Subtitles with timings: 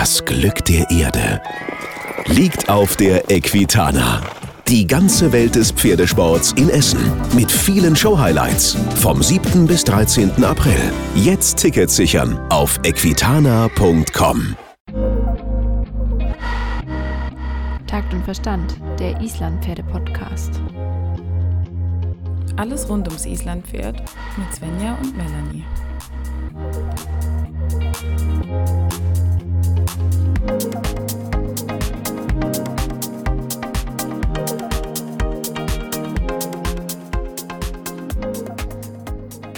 [0.00, 1.42] Das Glück der Erde
[2.24, 4.22] liegt auf der Equitana.
[4.66, 9.66] Die ganze Welt des Pferdesports in Essen mit vielen Show-Highlights vom 7.
[9.66, 10.42] bis 13.
[10.42, 10.80] April.
[11.16, 14.56] Jetzt Tickets sichern auf equitana.com.
[17.86, 20.62] Takt und Verstand, der Islandpferde-Podcast.
[22.56, 24.02] Alles rund ums Islandpferd
[24.38, 25.66] mit Svenja und Melanie.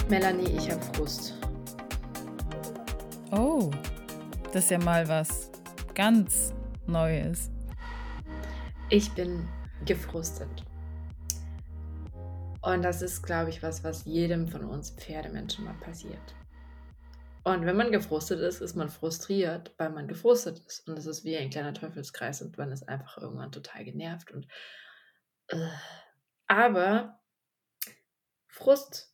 [0.09, 1.33] Melanie, ich habe Frust.
[3.31, 3.71] Oh,
[4.53, 5.51] das ist ja mal was
[5.95, 6.53] ganz
[6.87, 7.51] Neues.
[8.91, 9.49] Ich bin
[9.87, 10.67] gefrustet.
[12.61, 16.35] Und das ist, glaube ich, was, was jedem von uns Pferdemenschen mal passiert.
[17.45, 20.87] Und wenn man gefrustet ist, ist man frustriert, weil man gefrustet ist.
[20.87, 24.31] Und das ist wie ein kleiner Teufelskreis und man ist einfach irgendwann total genervt.
[24.31, 24.47] Und,
[25.49, 25.69] äh,
[26.47, 27.21] aber
[28.47, 29.13] Frust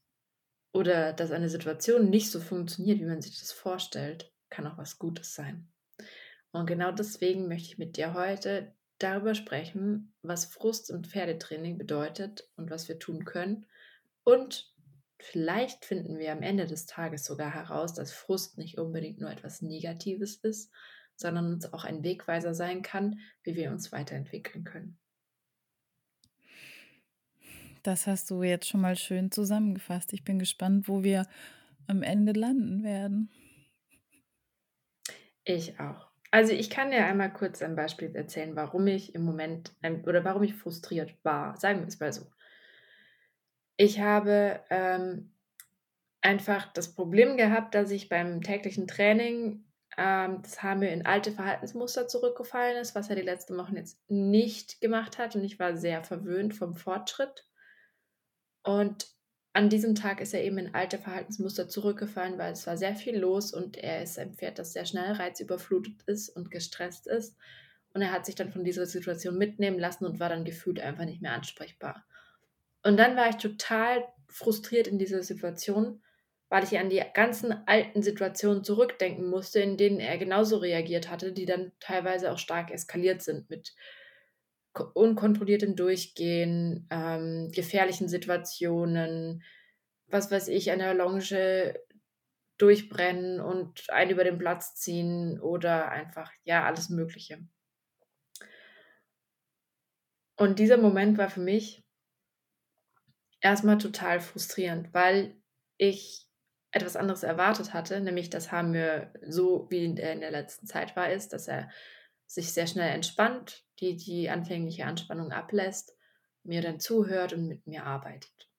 [0.72, 4.98] oder dass eine Situation nicht so funktioniert, wie man sich das vorstellt, kann auch was
[4.98, 5.68] Gutes sein.
[6.50, 12.48] Und genau deswegen möchte ich mit dir heute darüber sprechen, was Frust im Pferdetraining bedeutet
[12.56, 13.66] und was wir tun können.
[14.24, 14.74] Und
[15.20, 19.62] vielleicht finden wir am Ende des Tages sogar heraus, dass Frust nicht unbedingt nur etwas
[19.62, 20.72] Negatives ist,
[21.16, 24.98] sondern uns auch ein Wegweiser sein kann, wie wir uns weiterentwickeln können.
[27.82, 30.12] Das hast du jetzt schon mal schön zusammengefasst.
[30.12, 31.26] Ich bin gespannt, wo wir
[31.86, 33.30] am Ende landen werden.
[35.44, 36.08] Ich auch.
[36.30, 39.72] Also ich kann dir einmal kurz ein Beispiel erzählen, warum ich im Moment
[40.04, 41.56] oder warum ich frustriert war.
[41.56, 42.26] Sagen wir es mal so.
[43.80, 45.32] Ich habe ähm,
[46.20, 49.64] einfach das Problem gehabt, dass ich beim täglichen Training,
[49.96, 53.98] ähm, das haben wir in alte Verhaltensmuster zurückgefallen ist, was er die letzten Wochen jetzt
[54.10, 55.36] nicht gemacht hat.
[55.36, 57.46] Und ich war sehr verwöhnt vom Fortschritt.
[58.64, 59.06] Und
[59.52, 63.16] an diesem Tag ist er eben in alte Verhaltensmuster zurückgefallen, weil es war sehr viel
[63.16, 67.36] los und er ist ein Pferd, das sehr schnell reizüberflutet ist und gestresst ist.
[67.94, 71.04] Und er hat sich dann von dieser Situation mitnehmen lassen und war dann gefühlt einfach
[71.04, 72.04] nicht mehr ansprechbar.
[72.88, 76.02] Und dann war ich total frustriert in dieser Situation,
[76.48, 81.34] weil ich an die ganzen alten Situationen zurückdenken musste, in denen er genauso reagiert hatte,
[81.34, 83.74] die dann teilweise auch stark eskaliert sind mit
[84.94, 89.42] unkontrolliertem Durchgehen, ähm, gefährlichen Situationen,
[90.06, 91.74] was weiß ich, an der Longe
[92.56, 97.38] durchbrennen und einen über den Platz ziehen oder einfach, ja, alles Mögliche.
[100.36, 101.84] Und dieser Moment war für mich
[103.40, 105.36] erstmal total frustrierend, weil
[105.76, 106.26] ich
[106.70, 110.96] etwas anderes erwartet hatte, nämlich das haben wir so, wie der, in der letzten Zeit
[110.96, 111.70] war, ist, dass er
[112.26, 115.96] sich sehr schnell entspannt, die die anfängliche Anspannung ablässt,
[116.42, 118.50] mir dann zuhört und mit mir arbeitet.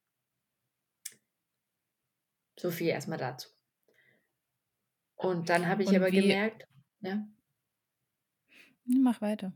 [2.58, 3.50] So viel erstmal dazu.
[5.16, 6.68] Und dann habe ich und aber gemerkt,
[7.02, 7.28] ja.
[8.86, 9.54] Mach weiter.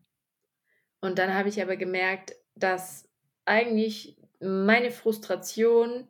[1.01, 3.09] Und dann habe ich aber gemerkt, dass
[3.45, 6.07] eigentlich meine Frustration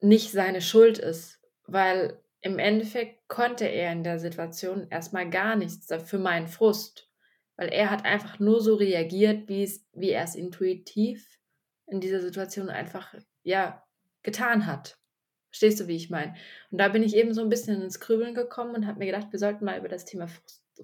[0.00, 5.88] nicht seine Schuld ist, weil im Endeffekt konnte er in der Situation erstmal gar nichts
[6.04, 7.10] für meinen Frust,
[7.56, 11.38] weil er hat einfach nur so reagiert, wie es, wie er es intuitiv
[11.86, 13.82] in dieser Situation einfach, ja,
[14.22, 14.98] getan hat.
[15.50, 16.34] Verstehst du, wie ich meine?
[16.70, 19.32] Und da bin ich eben so ein bisschen ins Grübeln gekommen und habe mir gedacht,
[19.32, 20.28] wir sollten mal über das Thema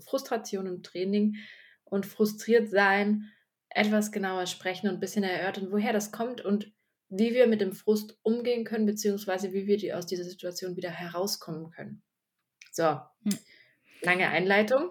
[0.01, 1.37] Frustration im Training
[1.85, 3.31] und frustriert sein
[3.75, 6.73] etwas genauer sprechen und ein bisschen erörtern, woher das kommt und
[7.09, 10.91] wie wir mit dem Frust umgehen können, beziehungsweise wie wir die aus dieser Situation wieder
[10.91, 12.03] herauskommen können.
[12.73, 13.39] So, hm.
[14.03, 14.91] lange Einleitung.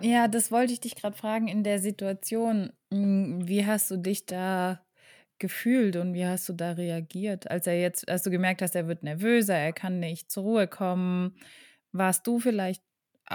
[0.00, 1.48] ja, das wollte ich dich gerade fragen.
[1.48, 4.84] In der Situation, hm, wie hast du dich da
[5.38, 7.50] gefühlt und wie hast du da reagiert?
[7.50, 10.68] Als er jetzt, als du gemerkt hast, er wird nervöser, er kann nicht zur Ruhe
[10.68, 11.36] kommen,
[11.90, 12.82] warst du vielleicht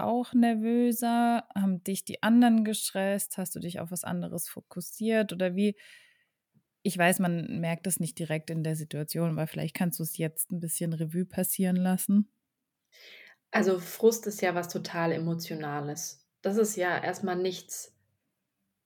[0.04, 1.48] auch nervöser?
[1.56, 3.38] Haben dich die anderen gestresst?
[3.38, 5.34] Hast du dich auf was anderes fokussiert?
[5.34, 5.76] Oder wie,
[6.84, 10.18] ich weiß, man merkt es nicht direkt in der Situation, aber vielleicht kannst du es
[10.18, 12.30] jetzt ein bisschen Revue passieren lassen.
[13.52, 16.26] Also Frust ist ja was total Emotionales.
[16.42, 17.94] Das ist ja erstmal nichts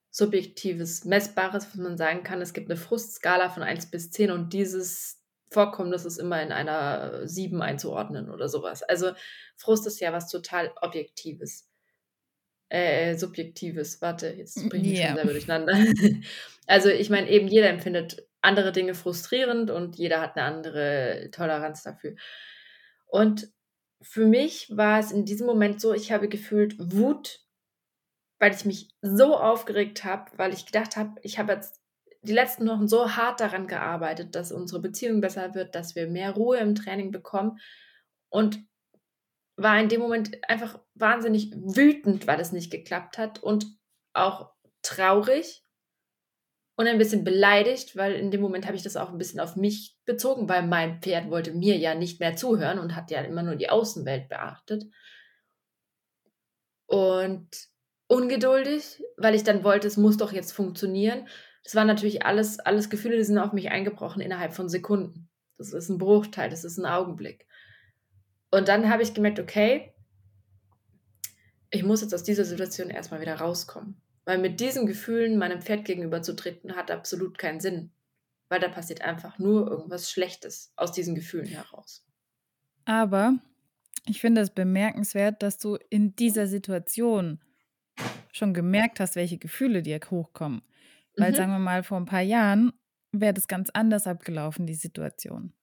[0.10, 2.42] Subjektives, Messbares, was man sagen kann.
[2.42, 5.20] Es gibt eine Frustskala von 1 bis 10 und dieses
[5.51, 8.83] Vorkommnis ist immer in einer 7 einzuordnen oder sowas.
[8.83, 9.12] Also
[9.57, 11.71] Frust ist ja was total Objektives
[12.71, 14.01] äh, Subjektives.
[14.01, 15.07] Warte, jetzt bringe ich yeah.
[15.07, 15.77] schon selber durcheinander.
[16.68, 21.83] also ich meine, eben jeder empfindet andere Dinge frustrierend und jeder hat eine andere Toleranz
[21.83, 22.15] dafür.
[23.07, 23.50] Und
[24.01, 27.42] für mich war es in diesem Moment so, ich habe gefühlt Wut,
[28.39, 31.81] weil ich mich so aufgeregt habe, weil ich gedacht habe, ich habe jetzt
[32.23, 36.31] die letzten Wochen so hart daran gearbeitet, dass unsere Beziehung besser wird, dass wir mehr
[36.31, 37.59] Ruhe im Training bekommen
[38.29, 38.59] und
[39.57, 43.65] war in dem Moment einfach wahnsinnig wütend, weil es nicht geklappt hat und
[44.13, 44.51] auch
[44.81, 45.63] traurig
[46.75, 49.56] und ein bisschen beleidigt, weil in dem Moment habe ich das auch ein bisschen auf
[49.56, 53.44] mich bezogen, weil mein Pferd wollte mir ja nicht mehr zuhören und hat ja immer
[53.44, 54.85] nur die Außenwelt beachtet.
[56.88, 57.50] Und
[58.07, 61.27] ungeduldig, weil ich dann wollte, es muss doch jetzt funktionieren.
[61.63, 65.30] Das waren natürlich alles, alles Gefühle, die sind auf mich eingebrochen innerhalb von Sekunden.
[65.58, 67.46] Das ist ein Bruchteil, das ist ein Augenblick.
[68.50, 69.94] Und dann habe ich gemerkt, okay,
[71.69, 74.02] ich muss jetzt aus dieser Situation erstmal wieder rauskommen.
[74.25, 77.92] Weil mit diesen Gefühlen meinem Pferd gegenüber zu treten, hat absolut keinen Sinn.
[78.50, 82.06] Weil da passiert einfach nur irgendwas Schlechtes aus diesen Gefühlen heraus.
[82.86, 83.40] Aber
[84.06, 87.40] ich finde es bemerkenswert, dass du in dieser Situation
[88.34, 90.62] schon gemerkt hast, welche Gefühle dir hochkommen.
[91.18, 91.36] Weil, mhm.
[91.36, 92.74] sagen wir mal, vor ein paar Jahren
[93.12, 95.54] wäre das ganz anders abgelaufen, die Situation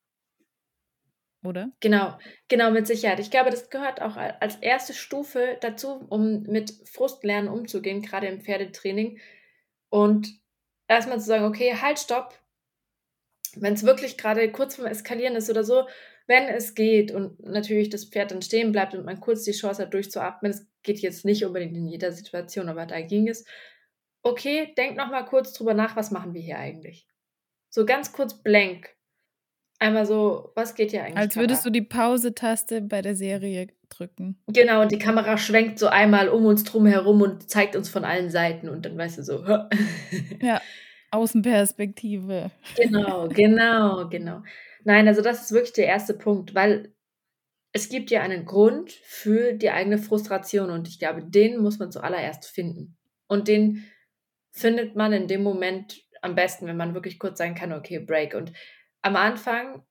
[1.45, 1.73] oder?
[1.81, 2.19] Genau,
[2.49, 3.21] genau, mit Sicherheit.
[3.21, 8.41] Ich glaube, das gehört auch als erste Stufe dazu, um mit Frustlernen umzugehen, gerade im
[8.41, 9.19] Pferdetraining.
[9.89, 10.29] Und
[10.89, 12.39] erstmal zu sagen, okay, halt, stopp.
[13.57, 15.87] Wenn es wirklich gerade kurz vorm Eskalieren ist oder so,
[16.27, 19.83] wenn es geht und natürlich das Pferd dann stehen bleibt und man kurz die Chance
[19.83, 23.45] hat, durchzuatmen, es geht jetzt nicht unbedingt in jeder Situation, aber da ging es.
[24.23, 27.07] Okay, denk nochmal kurz drüber nach, was machen wir hier eigentlich?
[27.71, 28.97] So ganz kurz blank
[29.81, 31.19] Einmal so, was geht hier eigentlich?
[31.19, 34.37] Als würdest du die Pause-Taste bei der Serie drücken.
[34.49, 38.05] Genau, und die Kamera schwenkt so einmal um uns drum herum und zeigt uns von
[38.05, 39.45] allen Seiten und dann weißt du so.
[40.43, 40.61] ja,
[41.13, 42.51] Außenperspektive.
[42.77, 44.43] Genau, genau, genau.
[44.83, 46.93] Nein, also das ist wirklich der erste Punkt, weil
[47.73, 51.93] es gibt ja einen Grund für die eigene Frustration und ich glaube, den muss man
[51.93, 52.97] zuallererst finden.
[53.29, 53.85] Und den
[54.59, 58.35] findet man in dem Moment am besten, wenn man wirklich kurz sagen kann, okay, Break.
[58.35, 58.53] Und
[59.03, 59.85] am Anfang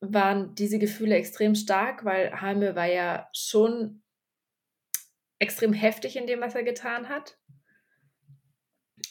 [0.00, 4.02] waren diese Gefühle extrem stark, weil Halme war ja schon
[5.38, 7.38] extrem heftig in dem, was er getan hat.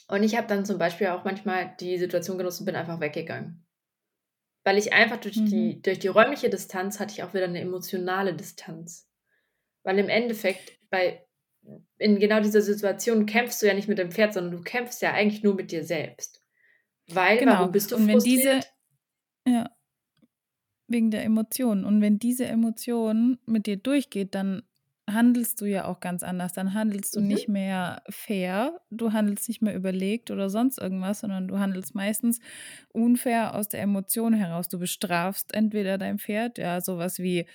[0.07, 3.65] Und ich habe dann zum Beispiel auch manchmal die Situation genutzt und bin einfach weggegangen.
[4.63, 5.45] Weil ich einfach durch, mhm.
[5.45, 9.09] die, durch die räumliche Distanz hatte ich auch wieder eine emotionale Distanz.
[9.83, 11.25] Weil im Endeffekt bei
[11.97, 15.13] in genau dieser Situation kämpfst du ja nicht mit dem Pferd, sondern du kämpfst ja
[15.13, 16.41] eigentlich nur mit dir selbst.
[17.07, 17.53] Weil, genau.
[17.53, 18.45] warum bist du und frustriert?
[19.45, 19.69] Wenn diese, ja.
[20.87, 21.85] Wegen der Emotionen.
[21.85, 24.63] Und wenn diese Emotion mit dir durchgeht, dann
[25.09, 26.53] handelst du ja auch ganz anders.
[26.53, 27.27] Dann handelst du mhm.
[27.27, 32.39] nicht mehr fair, du handelst nicht mehr überlegt oder sonst irgendwas, sondern du handelst meistens
[32.89, 34.67] unfair aus der Emotion heraus.
[34.69, 37.45] Du bestrafst entweder dein Pferd, ja, sowas wie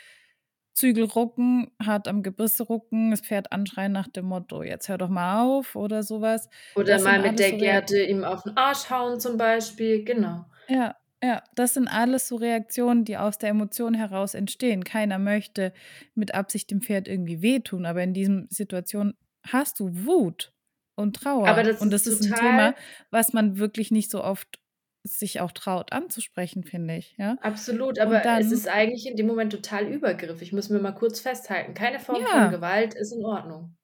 [0.76, 5.08] Zügel rucken, hart am Gebiss rucken, das Pferd anschreien nach dem Motto, jetzt hör doch
[5.08, 6.50] mal auf oder sowas.
[6.75, 10.44] Oder das mal mit der so Gerte ihm auf den Arsch hauen zum Beispiel, genau.
[10.69, 14.84] Ja, ja, das sind alles so Reaktionen, die aus der Emotion heraus entstehen.
[14.84, 15.73] Keiner möchte
[16.14, 19.14] mit Absicht dem Pferd irgendwie wehtun, aber in diesen Situationen
[19.46, 20.52] hast du Wut
[20.94, 21.49] und Trauer.
[21.49, 22.75] Aber das und das ist, ist ein Thema,
[23.11, 24.58] was man wirklich nicht so oft
[25.06, 27.14] sich auch traut anzusprechen, finde ich.
[27.18, 27.36] Ja?
[27.40, 30.52] Absolut, aber dann, es ist eigentlich in dem Moment total übergriffig.
[30.52, 31.74] Müssen wir mal kurz festhalten.
[31.74, 32.42] Keine Form ja.
[32.42, 33.76] von Gewalt ist in Ordnung.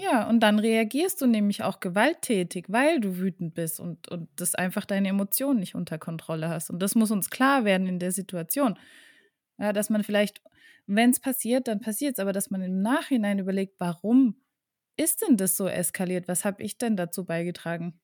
[0.00, 4.54] Ja, und dann reagierst du nämlich auch gewalttätig, weil du wütend bist und, und das
[4.54, 6.70] einfach deine Emotionen nicht unter Kontrolle hast.
[6.70, 8.78] Und das muss uns klar werden in der Situation.
[9.58, 10.40] Ja, dass man vielleicht,
[10.86, 14.36] wenn es passiert, dann passiert es, aber dass man im Nachhinein überlegt, warum
[14.96, 16.28] ist denn das so eskaliert?
[16.28, 18.00] Was habe ich denn dazu beigetragen?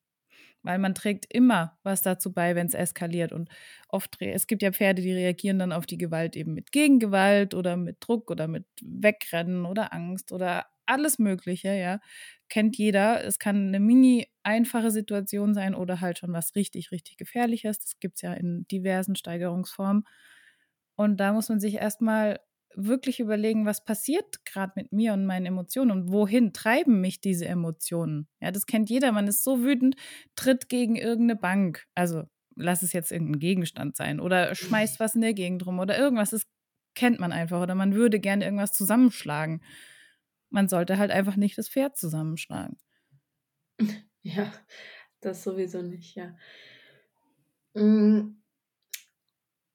[0.64, 3.32] Weil man trägt immer was dazu bei, wenn es eskaliert.
[3.32, 3.50] Und
[3.88, 7.76] oft, es gibt ja Pferde, die reagieren dann auf die Gewalt eben mit Gegengewalt oder
[7.76, 12.00] mit Druck oder mit Wegrennen oder Angst oder alles Mögliche, ja.
[12.48, 13.24] Kennt jeder.
[13.24, 17.78] Es kann eine mini einfache Situation sein oder halt schon was richtig, richtig Gefährliches.
[17.78, 20.04] Das gibt es ja in diversen Steigerungsformen.
[20.96, 22.40] Und da muss man sich erstmal
[22.76, 27.46] wirklich überlegen, was passiert gerade mit mir und meinen Emotionen und wohin treiben mich diese
[27.46, 28.28] Emotionen.
[28.40, 29.12] Ja, das kennt jeder.
[29.12, 29.96] Man ist so wütend,
[30.36, 31.84] tritt gegen irgendeine Bank.
[31.94, 32.24] Also
[32.56, 36.30] lass es jetzt irgendein Gegenstand sein oder schmeißt was in der Gegend rum oder irgendwas.
[36.30, 36.42] Das
[36.94, 39.62] kennt man einfach oder man würde gerne irgendwas zusammenschlagen.
[40.50, 42.78] Man sollte halt einfach nicht das Pferd zusammenschlagen.
[44.26, 44.50] Ja,
[45.20, 46.34] das sowieso nicht, ja.
[47.74, 48.36] Mm,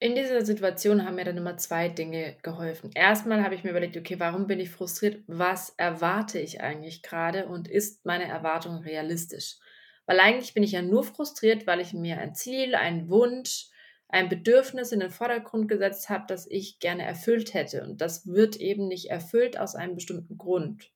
[0.00, 2.90] in dieser Situation haben mir dann immer zwei Dinge geholfen.
[2.94, 5.22] Erstmal habe ich mir überlegt, okay, warum bin ich frustriert?
[5.26, 9.56] Was erwarte ich eigentlich gerade und ist meine Erwartung realistisch?
[10.06, 13.68] Weil eigentlich bin ich ja nur frustriert, weil ich mir ein Ziel, einen Wunsch,
[14.08, 17.84] ein Bedürfnis in den Vordergrund gesetzt habe, das ich gerne erfüllt hätte.
[17.84, 20.90] Und das wird eben nicht erfüllt aus einem bestimmten Grund.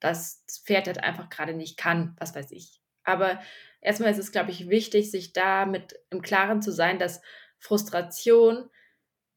[0.00, 2.80] Das Pferd halt einfach gerade nicht kann, was weiß ich.
[3.04, 3.38] Aber
[3.82, 7.20] erstmal ist es, glaube ich, wichtig, sich damit im Klaren zu sein, dass
[7.60, 8.68] Frustration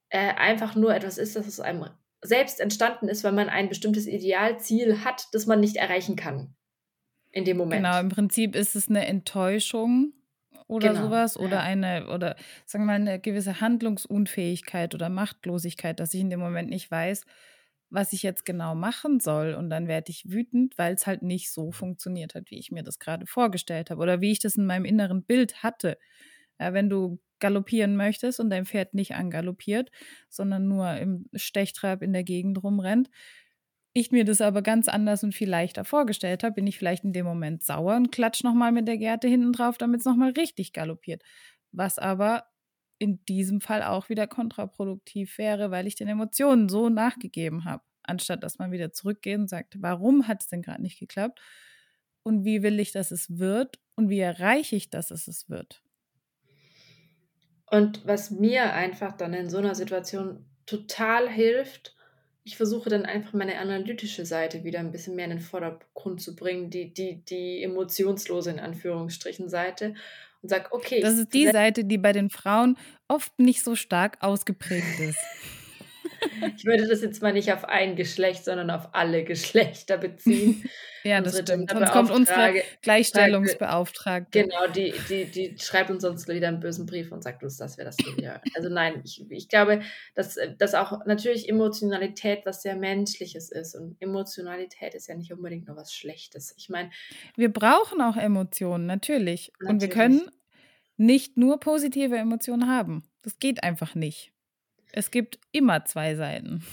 [0.10, 1.86] äh, einfach nur etwas ist, das aus einem
[2.22, 6.56] selbst entstanden ist, weil man ein bestimmtes Idealziel hat, das man nicht erreichen kann
[7.32, 7.84] in dem Moment.
[7.84, 10.13] Genau, im Prinzip ist es eine Enttäuschung
[10.68, 11.62] oder genau, sowas oder ja.
[11.62, 16.70] eine oder sagen wir mal eine gewisse Handlungsunfähigkeit oder Machtlosigkeit, dass ich in dem Moment
[16.70, 17.25] nicht weiß,
[17.89, 21.51] was ich jetzt genau machen soll und dann werde ich wütend, weil es halt nicht
[21.51, 24.65] so funktioniert hat, wie ich mir das gerade vorgestellt habe oder wie ich das in
[24.65, 25.98] meinem inneren Bild hatte.
[26.63, 29.91] Ja, wenn du galoppieren möchtest und dein Pferd nicht angaloppiert,
[30.29, 33.10] sondern nur im Stechtrab in der Gegend rumrennt,
[33.93, 37.13] ich mir das aber ganz anders und viel leichter vorgestellt habe, bin ich vielleicht in
[37.13, 40.74] dem Moment sauer und klatsch nochmal mit der Gerte hinten drauf, damit es nochmal richtig
[40.74, 41.22] galoppiert.
[41.72, 42.46] Was aber
[42.98, 48.43] in diesem Fall auch wieder kontraproduktiv wäre, weil ich den Emotionen so nachgegeben habe, anstatt
[48.43, 51.39] dass man wieder zurückgeht und sagt, warum hat es denn gerade nicht geklappt
[52.24, 55.84] und wie will ich, dass es wird und wie erreiche ich, dass es es wird.
[57.74, 61.96] Und was mir einfach dann in so einer Situation total hilft,
[62.44, 66.36] ich versuche dann einfach meine analytische Seite wieder ein bisschen mehr in den Vordergrund zu
[66.36, 69.96] bringen, die, die, die emotionslose in Anführungsstrichen Seite
[70.44, 71.01] und sage, okay.
[71.01, 72.77] Das ist die Seite, die bei den Frauen
[73.08, 75.18] oft nicht so stark ausgeprägt ist.
[76.58, 80.63] Ich würde das jetzt mal nicht auf ein Geschlecht, sondern auf alle Geschlechter beziehen.
[81.03, 81.72] ja, das stimmt.
[81.72, 84.44] Sonst kommt unsere Gleichstellungsbeauftragte.
[84.44, 87.77] Genau, die, die, die schreibt uns sonst wieder einen bösen Brief und sagt uns, dass
[87.77, 88.42] wir das wieder.
[88.56, 89.82] Also nein, ich, ich glaube,
[90.15, 93.75] dass, dass auch natürlich Emotionalität was sehr Menschliches ist.
[93.75, 96.53] Und Emotionalität ist ja nicht unbedingt nur was Schlechtes.
[96.58, 96.92] Ich meine.
[97.36, 99.51] Wir brauchen auch Emotionen, natürlich.
[99.60, 99.70] natürlich.
[99.70, 100.32] Und wir können
[100.98, 103.03] nicht nur positive Emotionen haben.
[103.22, 104.33] Das geht einfach nicht.
[104.93, 106.63] Es gibt immer zwei Seiten.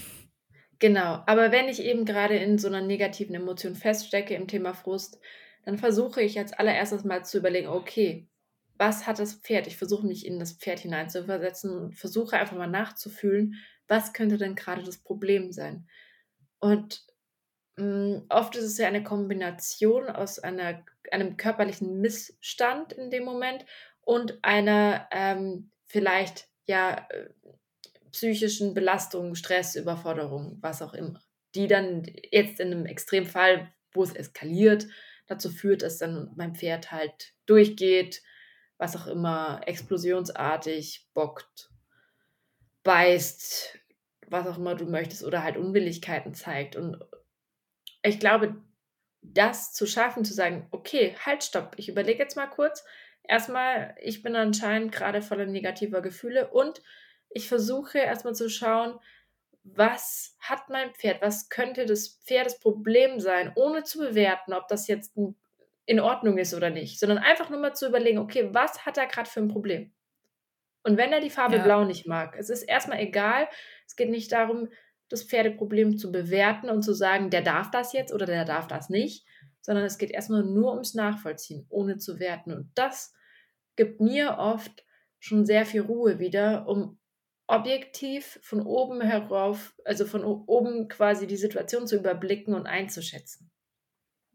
[0.79, 5.19] Genau, aber wenn ich eben gerade in so einer negativen Emotion feststecke im Thema Frust,
[5.65, 8.27] dann versuche ich als allererstes mal zu überlegen, okay,
[8.77, 9.67] was hat das Pferd?
[9.67, 13.55] Ich versuche mich in das Pferd hineinzuversetzen und versuche einfach mal nachzufühlen,
[13.87, 15.87] was könnte denn gerade das Problem sein?
[16.59, 17.05] Und
[17.77, 23.23] mh, mm, oft ist es ja eine Kombination aus einer, einem körperlichen Missstand in dem
[23.23, 23.65] Moment
[24.01, 27.29] und einer ähm, vielleicht ja äh,
[28.11, 31.21] psychischen Belastungen, Stress, Überforderung, was auch immer,
[31.55, 34.87] die dann jetzt in einem Extremfall, wo es eskaliert,
[35.27, 38.21] dazu führt, dass dann mein Pferd halt durchgeht,
[38.77, 41.69] was auch immer, explosionsartig bockt,
[42.83, 43.79] beißt,
[44.27, 46.75] was auch immer du möchtest, oder halt Unwilligkeiten zeigt.
[46.75, 46.97] Und
[48.01, 48.55] ich glaube,
[49.21, 52.83] das zu schaffen, zu sagen, okay, halt, stopp, ich überlege jetzt mal kurz.
[53.23, 56.81] Erstmal, ich bin anscheinend gerade voller negativer Gefühle und
[57.33, 58.99] ich versuche erstmal zu schauen,
[59.63, 65.15] was hat mein Pferd, was könnte das Pferdesproblem sein, ohne zu bewerten, ob das jetzt
[65.85, 69.07] in Ordnung ist oder nicht, sondern einfach nur mal zu überlegen, okay, was hat er
[69.07, 69.91] gerade für ein Problem?
[70.83, 71.63] Und wenn er die Farbe ja.
[71.63, 73.47] Blau nicht mag, es ist erstmal egal,
[73.85, 74.69] es geht nicht darum,
[75.09, 78.89] das Pferdeproblem zu bewerten und zu sagen, der darf das jetzt oder der darf das
[78.89, 79.25] nicht,
[79.61, 82.53] sondern es geht erstmal nur ums Nachvollziehen, ohne zu werten.
[82.53, 83.13] Und das
[83.75, 84.85] gibt mir oft
[85.19, 86.97] schon sehr viel Ruhe wieder, um
[87.51, 93.51] objektiv von oben herauf, also von oben quasi die Situation zu überblicken und einzuschätzen.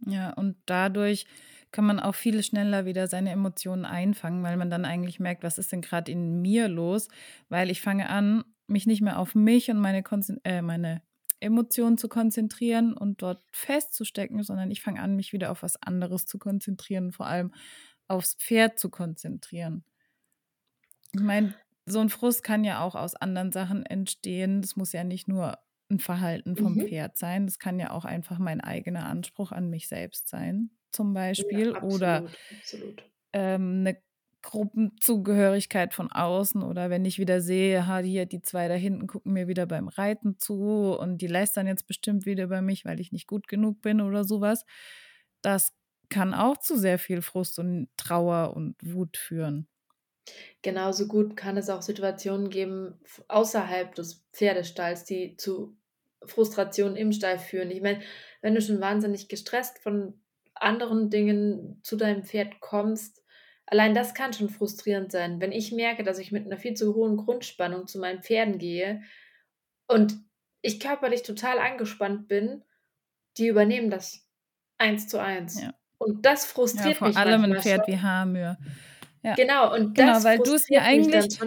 [0.05, 1.27] Ja, und dadurch
[1.73, 5.59] kann man auch viel schneller wieder seine Emotionen einfangen, weil man dann eigentlich merkt, was
[5.59, 7.09] ist denn gerade in mir los,
[7.49, 11.03] weil ich fange an, mich nicht mehr auf mich und meine, Konzen äh, meine
[11.41, 16.27] Emotionen zu konzentrieren und dort festzustecken, sondern ich fange an, mich wieder auf was anderes
[16.27, 17.53] zu konzentrieren, vor allem
[18.09, 19.85] aufs Pferd zu konzentrieren.
[21.13, 21.55] Ich meine,
[21.87, 24.61] so ein Frust kann ja auch aus anderen Sachen entstehen.
[24.61, 26.89] Das muss ja nicht nur ein Verhalten vom mhm.
[26.89, 27.47] Pferd sein.
[27.47, 31.71] Das kann ja auch einfach mein eigener Anspruch an mich selbst sein, zum Beispiel.
[31.71, 32.27] Ja, absolut, oder
[32.59, 33.05] absolut.
[33.33, 33.97] Ähm, eine
[34.43, 39.33] Gruppenzugehörigkeit von außen oder wenn ich wieder sehe, ha, hier die zwei da hinten gucken
[39.33, 43.11] mir wieder beim Reiten zu und die lästern jetzt bestimmt wieder bei mich, weil ich
[43.11, 44.65] nicht gut genug bin oder sowas.
[45.43, 45.73] Das
[46.09, 49.67] kann auch zu sehr viel Frust und Trauer und Wut führen.
[50.63, 55.77] Genauso gut kann es auch Situationen geben außerhalb des Pferdestalls, die zu
[56.25, 57.71] Frustrationen im Stall führen.
[57.71, 58.01] Ich meine,
[58.43, 60.21] wenn du schon wahnsinnig gestresst von
[60.55, 63.23] anderen Dingen zu deinem Pferd kommst,
[63.67, 65.41] allein das kann schon frustrierend sein.
[65.41, 69.03] Wenn ich merke, dass ich mit einer viel zu hohen Grundspannung zu meinen Pferden gehe
[69.87, 70.17] und
[70.63, 72.65] ich körperlich total angespannt bin,
[73.37, 74.27] die übernehmen das
[74.79, 75.63] eins zu eins.
[75.63, 75.75] Ja.
[75.99, 77.95] Und das frustriert ja, vor mich allem ein Pferd schon.
[77.95, 78.59] wie Haarmühe.
[79.27, 79.35] Ja.
[79.35, 81.39] Genau, und genau, das weil du es mir eigentlich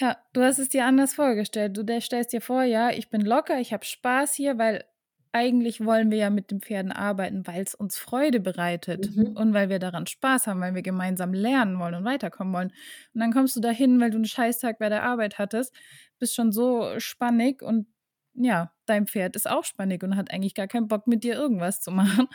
[0.00, 1.76] Ja, du hast es dir anders vorgestellt.
[1.76, 4.84] Du der stellst dir vor, ja, ich bin locker, ich habe Spaß hier, weil
[5.32, 9.32] eigentlich wollen wir ja mit den Pferden arbeiten, weil es uns Freude bereitet Mhm.
[9.36, 12.72] und weil wir daran Spaß haben, weil wir gemeinsam lernen wollen und weiterkommen wollen.
[13.14, 15.74] Und dann kommst du dahin, weil du einen Scheißtag bei der Arbeit hattest,
[16.18, 17.86] bist schon so spannig und
[18.34, 21.80] ja, dein Pferd ist auch spannig und hat eigentlich gar keinen Bock, mit dir irgendwas
[21.80, 22.28] zu machen.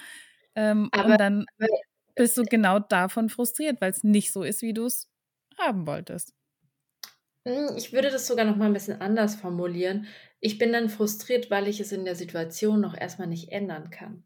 [0.55, 1.45] Ähm, Aber dann
[2.15, 5.09] bist du genau davon frustriert, weil es nicht so ist, wie du es
[5.57, 6.31] haben wolltest.
[7.45, 10.07] Hm, ich würde das sogar noch mal 'n bisschen anders formulieren.
[10.39, 13.89] Ich bin dann frustriert, weil ich es in der Situation noch erst mal nicht ändern
[13.89, 14.23] kann.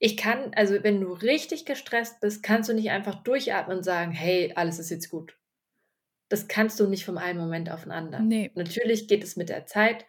[0.00, 4.12] Ich kann also, wenn du richtig gestresst bist, kannst du nicht einfach durchatmen und sagen:
[4.12, 5.38] „Hey, alles ist jetzt gut.“
[6.30, 8.30] Das kannst du nicht vom einen Moment auf 'n anderen.
[8.30, 8.50] Ne.
[8.54, 10.06] Natürlich geht es mit der Zeit,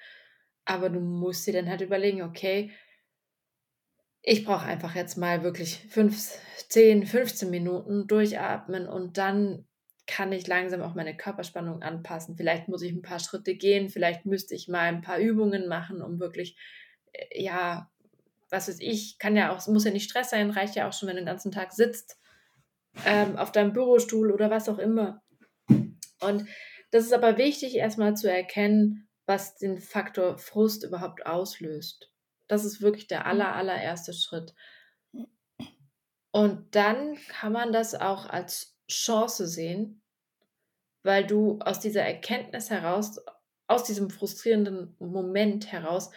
[0.65, 2.71] aber du musst dir dann halt überlegen: „Okay“
[4.23, 6.37] „ich brauche einfach jetzt mal wirklich 5,
[6.69, 9.65] 10, 15 Minuten durchatmen und dann
[10.07, 12.35] kann ich langsam auch meine Körperspannung anpassen.
[12.37, 16.01] Vielleicht muss ich 'n paar Schritte gehen, vielleicht müsste ich mal 'n paar Übungen machen,
[16.01, 16.57] um wirklich,
[17.13, 17.89] äh, ja,
[18.51, 20.93] was weiß ich kann ja auch es muss ja nicht Stress sein, reicht ja auch
[20.93, 22.17] schon, wenn du 'n ganzen Tag sitzt,
[23.05, 25.23] ähm, auf deinem Bürostuhl oder was auch immer.
[26.21, 26.45] Und
[26.91, 32.10] das ist aber wichtig, erst mal zu erkennen, was den Faktor Frust überhaupt auslöst.
[32.51, 33.27] Das ist wirklich der Mhm.
[33.27, 34.53] aller allererste Schritt.
[36.31, 40.01] Und dann kann man das auch als Chance sehen,
[41.03, 43.19] weil du aus dieser Erkenntnis heraus
[43.67, 46.11] aus diesem frustrierenden Moment heraus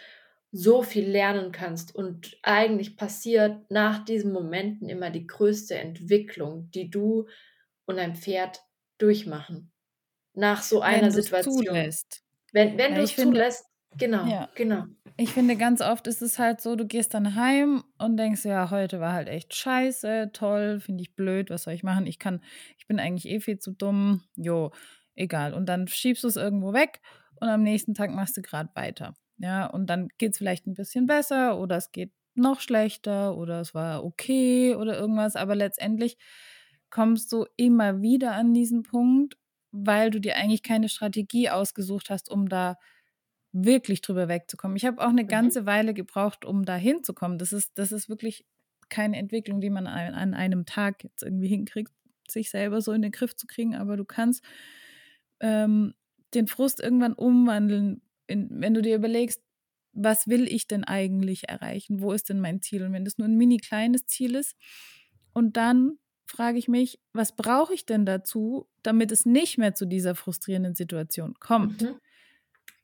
[0.51, 6.89] so viel lernen kannst und eigentlich passiert nach diesen Momenten immer die größte Entwicklung, die
[6.89, 7.27] du
[7.85, 8.61] und dein Pferd
[8.97, 9.71] durchmachen.
[10.33, 11.41] Nach so Wenn einer du's Situation.
[11.41, 12.23] zulässt.
[12.53, 13.65] Wenn wenn ich du's finde zulässt
[13.97, 14.49] genau, ja.
[14.55, 14.85] genau.
[15.17, 18.71] Ich finde, ganz oft ist es halt so, du gehst dann heim und denkst: „Ja,
[18.71, 22.07] heute war halt echt scheiße, toll, finde ich blöd, was soll ich machen?
[22.07, 22.41] Ich kann
[22.77, 24.23] ich bin eigentlich eh viel zu dumm.
[24.35, 24.71] Jo,
[25.15, 27.01] egal.“ Und dann schiebst du's irgendwo weg
[27.35, 29.15] und am nächsten Tag machst du grad weiter.
[29.37, 33.73] Ja, und dann geht's vielleicht 'n bisschen besser oder es geht noch schlechter oder es
[33.75, 36.17] war okay oder irgendwas, aber letztendlich
[36.89, 39.37] kommst du immer wieder an diesen Punkt,
[39.71, 42.77] weil du dir eigentlich keine Strategie ausgesucht hast, um da
[43.55, 44.77] wirklich drüber wegzukommen.
[44.77, 45.27] Ich habe auch 'ne Mhm.
[45.27, 47.37] ganze Weile gebraucht, um da hinzukommen.
[47.39, 48.45] Das ist das ist wirklich
[48.89, 51.93] keine Entwicklung, die man an an einem Tag jetzt irgendwie hinkriegt,
[52.29, 54.43] sich selber so in den Griff zu kriegen, aber du kannst,
[55.41, 55.95] ähm,
[56.35, 59.41] den Frust irgendwann umwandeln in wenn du dir überlegst:
[59.93, 62.01] „Was will ich denn eigentlich erreichen?
[62.01, 64.55] Wo ist denn mein Ziel?“ Und wenn das nur 'n mini kleines Ziel ist
[65.33, 69.85] und dann frage ich mich: „Was brauche ich denn dazu, damit es nicht mehr zu
[69.87, 71.99] dieser frustrierenden Situation kommt?“ Mhm.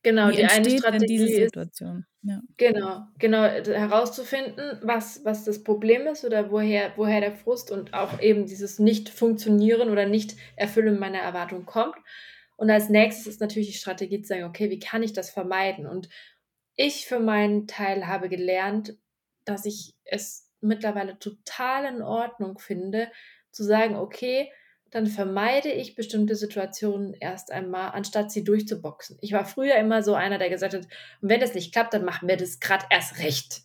[0.04, 2.06] Genau, Wie die eine diese Strategie ist Situation?
[2.22, 2.42] Ja.
[2.58, 8.20] genau, genau, herauszufinden, was was das Problem ist oder woher woher der Frust und auch
[8.22, 11.96] eben dieses Nicht-Funktionieren oder Nicht-Erfüllen meiner Erwartung kommt.
[12.58, 15.88] Und als Nächstes ist natürlich die Strategie zu sagen: „Okay, wie kann ich das vermeiden?“
[15.88, 16.10] Und
[16.76, 18.98] ich für meinen Teil habe gelernt,
[19.46, 23.12] dass ich es mittlerweile total in Ordnung finde,
[23.52, 24.52] zu sagen: „Okay,
[24.92, 30.14] dann vermeide ich bestimmte Situationen erst einmal, anstatt sie durchzuboxen.“ Ich war früher immer so
[30.16, 30.84] einer, der gesagt hat:
[31.22, 33.64] „Und wenn das nicht klappt, dann machen wir das grad erst recht.“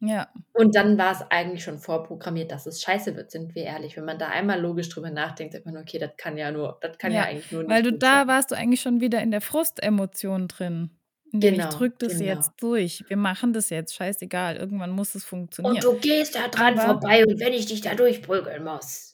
[0.00, 0.32] Ja.
[0.56, 3.96] Und dann war's eigentlich schon vorprogrammiert, dass es scheiße wird, sind wir ehrlich.
[3.96, 6.96] Wenn man da einmal logisch drüber nachdenkt, sagt man: „Okay, das kann ja nur das
[6.98, 9.00] kann ja Ja, eigentlich nur weil nicht du gut da sein.“ warst du eigentlich schon
[9.00, 10.90] wieder in der Frustemotion drin.
[11.32, 12.20] In dem ich Genau, drücke das genau.
[12.20, 13.04] jetzt durch.
[13.08, 15.24] Wir machen das jetzt, scheißegal, irgendwann muss es
[15.62, 15.84] „Und funktionieren.
[15.84, 19.13] du gehst da dran Aber vorbei und wenn ich dich da durchprügeln muss.“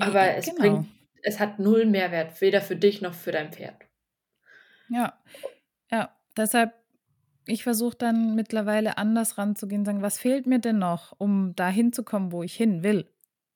[0.00, 0.54] Aber i es genau.
[0.54, 0.88] bringt
[1.24, 3.84] es hat 0 Mehrwert, weder für dich noch für dein Pferd.
[4.90, 5.22] Ja.
[5.90, 6.74] Ja, deshalb
[7.46, 12.32] ich versuche dann mittlerweile anders ranzugehen, sagen: „Was fehlt mir denn noch, um da hinzukommen,
[12.32, 13.10] wo ich hin will?“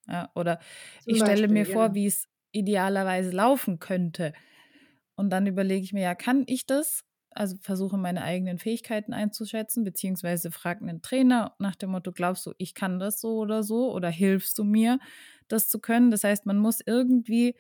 [0.09, 0.61] Ja, oder
[1.01, 1.96] Zum ich stelle Beispiel, mir vor, genau.
[1.96, 4.33] wie's idealerweise laufen könnte.
[5.16, 9.85] Und dann überlege ich mir: „Ja, kann ich das?“ Also, versuche meine eigenen Fähigkeiten einzuschätzen,
[9.85, 13.92] beziehungsweise frage 'nen Trainer nach dem Motto: „Glaubst du, ich kann das so oder so
[13.94, 14.99] oder hilfst du mir,
[15.48, 17.56] das zu können?“ Das heißt, man muss irgendwie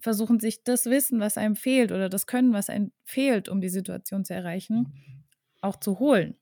[0.00, 3.68] versuchen, sich das Wissen, was einem fehlt oder das Können, was einem fehlt, um die
[3.70, 4.94] Situation zu erreichen,
[5.62, 6.36] auch zu holen.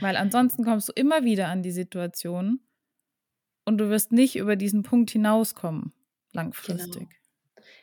[0.00, 2.60] Weil ansonsten kommst du immer wieder an die Situation
[3.64, 5.92] und du wirst nicht über diesen Punkt hinauskommen,
[6.62, 6.86] Genau.
[6.86, 7.20] langfristig.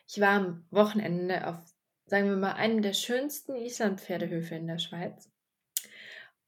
[0.08, 5.32] Ich war am Wochenende auf, sagen wir mal, einem der schönsten Islandpferdehöfe in der Schweiz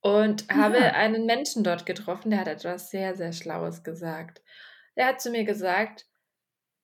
[0.01, 0.93] und habe Aha.
[0.93, 4.41] einen Menschen dort getroffen, der hat etwas sehr, sehr Schlaues gesagt.
[4.97, 6.07] Er hat zu mir gesagt: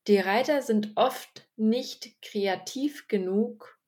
[0.08, 3.80] „Die Reiter sind oft nicht kreativ genug,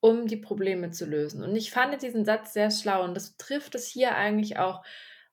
[0.00, 3.74] um die Probleme zu lösen.“ Und ich fand diesen Satz sehr schlau und das trifft
[3.74, 4.82] es hier eigentlich auch,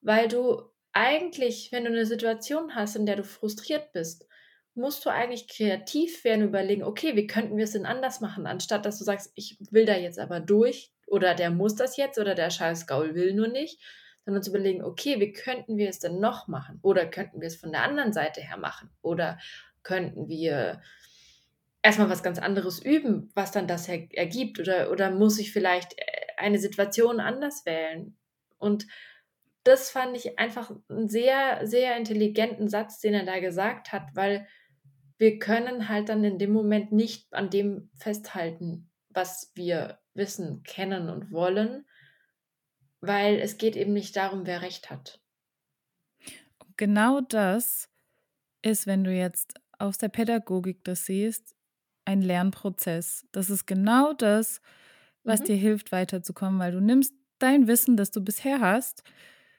[0.02, 4.28] weil du eigentlich, wenn du 'ne Situation hast, in der du frustriert bist
[4.76, 8.86] musst du eigentlich kreativ werden, überlegen, okay, wie könnten wir es denn anders machen, anstatt
[8.86, 12.36] dass du sagst, ich will da jetzt aber durch oder der muss das jetzt oder
[12.36, 13.82] der scheiß Gaul will nur nicht,
[14.26, 16.80] sondern zu überlegen, okay, wie könnten wir es denn noch machen?
[16.82, 18.90] Oder könnten wir es von der anderen Seite her machen?
[19.02, 19.40] Oder
[19.84, 20.82] könnten wir
[21.82, 24.60] erstmal was ganz anderes üben, was dann das er ergibt?
[24.60, 26.04] Oder, oder muss ich vielleicht äh,
[26.38, 28.16] eine Situation anders wählen?
[28.58, 28.86] Und
[29.64, 34.48] das fand ich einfach einen sehr, sehr intelligenten Satz, den er da gesagt hat, weil
[35.18, 41.10] wir können halt dann in dem Moment nicht an dem festhalten, was wir wissen, kennen
[41.10, 41.86] und wollen,
[43.02, 45.20] weil es geht eben nicht darum, wer recht hat.
[46.78, 47.90] Genau das
[48.62, 51.56] ist, wenn du jetzt aus der Pädagogik das siehst,
[52.06, 53.28] ein Lernprozess.
[53.32, 54.62] Das ist genau das,
[55.24, 55.46] was mhm.
[55.46, 59.04] dir hilft, weiterzukommen, weil du nimmst dein Wissen, das du bisher hast,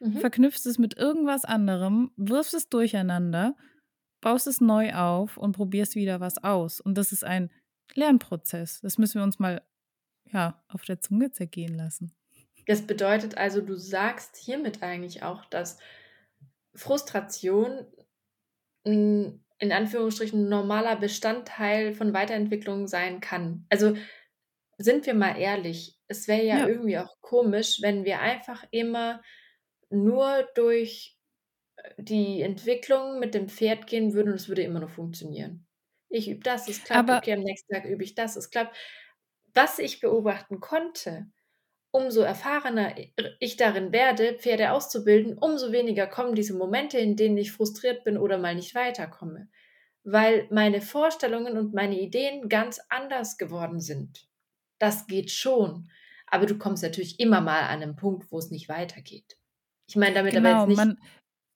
[0.00, 0.18] mhm.
[0.18, 3.56] verknüpfst es mit irgendwas anderem, wirfst es durcheinander,
[4.20, 6.80] baust es neu auf und probierst wieder was aus.
[6.80, 7.50] Und das ist ein
[7.94, 8.80] Lernprozess.
[8.80, 9.62] Das müssen wir uns mal
[10.32, 12.12] ja, auf der Zunge zergehen lassen.
[12.66, 15.78] Das bedeutet also, du sagst hiermit eigentlich auch, dass
[16.74, 17.86] Frustration
[18.84, 23.66] ein, in Anführungsstrichen normaler Bestandteil von Weiterentwicklung sein kann.
[23.68, 23.94] Also
[24.78, 29.22] sind wir mal ehrlich, es wäre ja, ja, irgendwie auch komisch, wenn wir einfach immer
[29.90, 31.16] nur durch
[31.76, 35.66] äh, die Entwicklung mit dem Pferd gehen würden und es würde immer noch funktionieren.
[36.08, 38.76] Ich übe das, es klappt, Aber okay, am nächsten Tag übe ich das, es klappt.
[39.54, 41.26] Was ich beobachten konnte,
[41.92, 42.94] umso erfahrener
[43.38, 48.16] ich darin werde, Pferde auszubilden, umso weniger kommen diese Momente, in denen ich frustriert bin
[48.16, 49.48] oder mal nicht weiterkomme,
[50.02, 54.26] weil meine Vorstellungen und meine Ideen ganz anders geworden sind.
[54.78, 55.90] Das geht schon,
[56.26, 59.36] aber du kommst natürlich immer mal an einen Punkt, wo es nicht weitergeht.
[59.86, 60.76] Ich meine damit genau, aber jetzt nicht.
[60.78, 60.98] Man,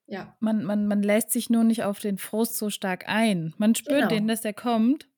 [0.07, 0.37] ja.
[0.41, 3.55] man, man, man lässt sich nur nicht auf den Frust so stark ein.
[3.57, 4.09] Man spürt genau.
[4.09, 5.09] den, dass er kommt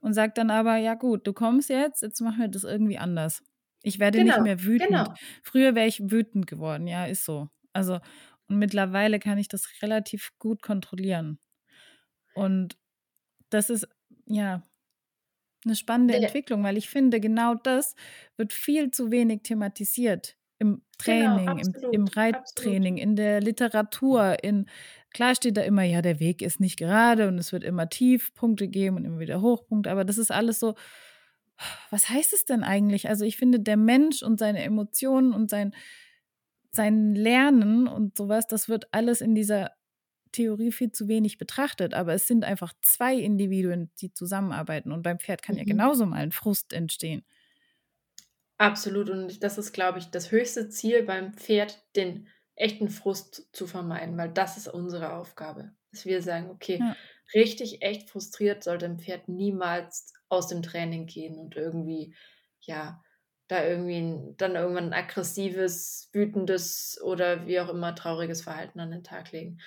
[0.00, 3.42] und sagt dann aber, ja gut, du kommst jetzt, jetzt machen wir das irgendwie anders.
[3.82, 4.90] Ich werde genau, nicht mehr wütend.
[4.90, 5.14] Genau.
[5.42, 7.48] Früher wäre ich wütend geworden, ja, ist so.
[7.72, 8.00] Also,
[8.48, 11.38] und mittlerweile kann ich das relativ gut kontrollieren.
[12.34, 12.76] Und
[13.50, 13.88] das ist,
[14.26, 14.62] ja,
[15.64, 16.20] eine spannende ja.
[16.20, 17.94] Entwicklung, weil ich finde, genau das
[18.36, 23.00] wird viel zu wenig thematisiert im genau, Training, genau, im, im Reittraining, absolut.
[23.00, 24.66] in der Literatur, in
[25.12, 28.68] Klar steht da immer, ja, der Weg ist nicht gerade und es wird immer Tiefpunkte
[28.68, 30.74] geben und immer wieder Hochpunkte, aber das ist alles so,
[31.90, 33.08] was heißt es denn eigentlich?
[33.08, 35.74] Also ich finde, der Mensch und seine Emotionen und sein,
[36.70, 39.72] sein Lernen und sowas, das wird alles in dieser
[40.32, 45.18] Theorie viel zu wenig betrachtet, aber es sind einfach zwei Individuen, die zusammenarbeiten und beim
[45.18, 45.60] Pferd kann mhm.
[45.60, 47.24] ja genauso mal ein Frust entstehen.
[48.58, 53.66] Absolut und das ist, glaube ich, das höchste Ziel beim Pferd, den echten Frust zu
[53.66, 55.72] vermeiden, weil das ist unsere Aufgabe.
[55.90, 56.96] Dass wir sagen, okay, ja.
[57.34, 62.14] Richtig echt frustriert sollte ein Pferd niemals aus dem Training gehen und irgendwie,
[62.60, 63.02] ja,
[63.48, 68.90] da irgendwie ein, dann irgendwann ein aggressives, wütendes oder wie auch immer trauriges Verhalten an
[68.90, 69.58] den Tag legen.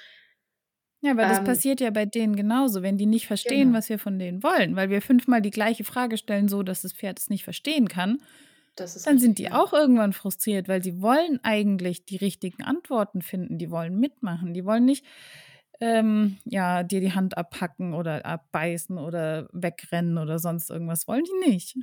[1.02, 3.78] Ja, weil das ähm, passiert ja bei denen genauso, wenn die nicht verstehen, genau.
[3.78, 6.94] was wir von denen wollen, weil wir fünfmal die gleiche Frage stellen, so dass das
[6.94, 8.20] Pferd es nicht verstehen kann
[8.76, 9.62] dann sind die ja.
[9.62, 13.58] auch irgendwann frustriert, weil sie wollen eigentlich die richtigen Antworten finden.
[13.58, 14.54] Die wollen mitmachen.
[14.54, 15.06] Die wollen nicht
[15.82, 21.08] ähm, ja, dir die Hand abhacken oder abbeißen oder wegrennen oder sonst irgendwas.
[21.08, 21.78] Wollen die nicht.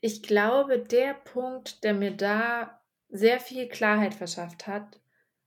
[0.00, 5.00] Ich glaube, der Punkt, der mir da sehr viel Klarheit verschafft hat,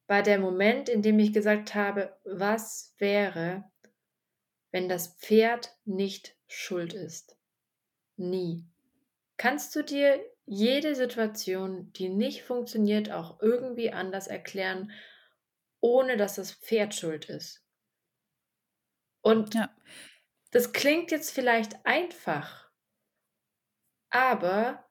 [0.08, 3.64] war der Moment, in dem ich gesagt habe, was wäre,
[4.72, 7.38] wenn das Pferd nicht schuld ist?
[8.18, 8.66] Nie.
[9.38, 14.92] Kannst du dir jede Situation, die nicht funktioniert, auch irgendwie anders erklären,
[15.82, 17.64] ohne dass das Pferd schuld ist?
[19.22, 19.70] Und ja.
[20.52, 22.70] das klingt jetzt vielleicht einfach,
[24.10, 24.86] aber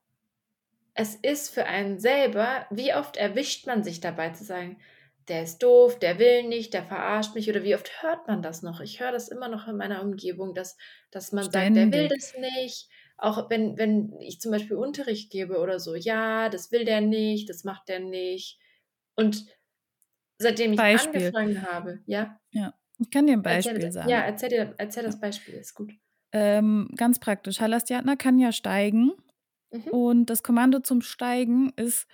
[0.95, 4.81] es ist für einen selber, wie oft erwischt man sich dabei zu sagen,
[5.29, 8.63] der ist doof, der will nicht, der verarscht mich oder wie oft hört man das
[8.63, 8.81] noch?
[8.81, 10.77] Ich höre das immer noch in meiner Umgebung, dass,
[11.11, 11.85] dass man Ständig.
[11.85, 15.95] sagt, der will das nicht, auch wenn, wenn ich zum Beispiel Unterricht gebe oder so,
[15.95, 18.59] ja, das will der nicht, das macht der nicht.
[19.15, 19.47] Und
[20.41, 21.27] seitdem ich Beispiel.
[21.27, 22.39] angefangen habe, ja.
[22.51, 24.09] Ja, ich kann dir ein Beispiel erzähl, sagen.
[24.09, 25.93] Ja, erzähl, dir, erzähl das Beispiel, ist gut.
[26.33, 27.61] Ähm, ganz praktisch.
[27.61, 29.13] Halastiatna kann ja steigen
[29.71, 29.89] mhm.
[29.91, 32.07] und das Kommando zum Steigen ist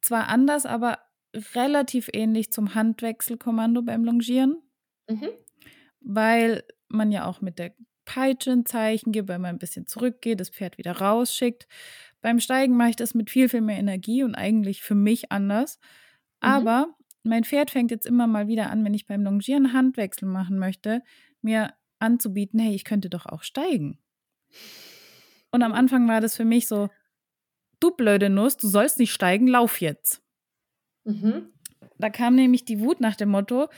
[0.00, 0.98] zwar anders, aber
[1.54, 4.62] relativ ähnlich zum Handwechselkommando beim Longieren,
[5.08, 5.28] mhm.
[6.00, 10.40] weil man ja auch mit der Peitsche ein Zeichen gibt, wenn man ein bisschen zurückgeht,
[10.40, 11.68] das Pferd wieder rausschickt.
[12.22, 15.78] Beim Steigen mache ich das mit viel, viel mehr Energie und eigentlich für mich anders.
[16.40, 16.48] Mhm.
[16.48, 20.58] Aber mein Pferd fängt jetzt immer mal wieder an, wenn ich beim Longieren Handwechsel machen
[20.58, 21.02] möchte,
[21.42, 23.98] mir anzubieten, hey, ich könnte doch auch steigen.
[25.50, 26.88] Und am Anfang war das für mich so,
[27.80, 30.22] du blöde Nuss, du sollst nicht steigen, lauf jetzt.
[31.04, 31.52] Mhm.
[31.98, 33.68] Da kam nämlich die Wut nach dem Motto,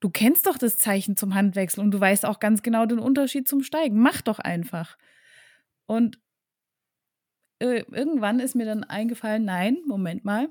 [0.00, 3.48] du kennst doch das Zeichen zum Handwechsel und du weißt auch ganz genau den Unterschied
[3.48, 4.00] zum Steigen.
[4.00, 4.98] Mach doch einfach.
[5.86, 6.18] Und
[7.58, 10.48] äh, irgendwann ist mir dann eingefallen, nein, Moment mal,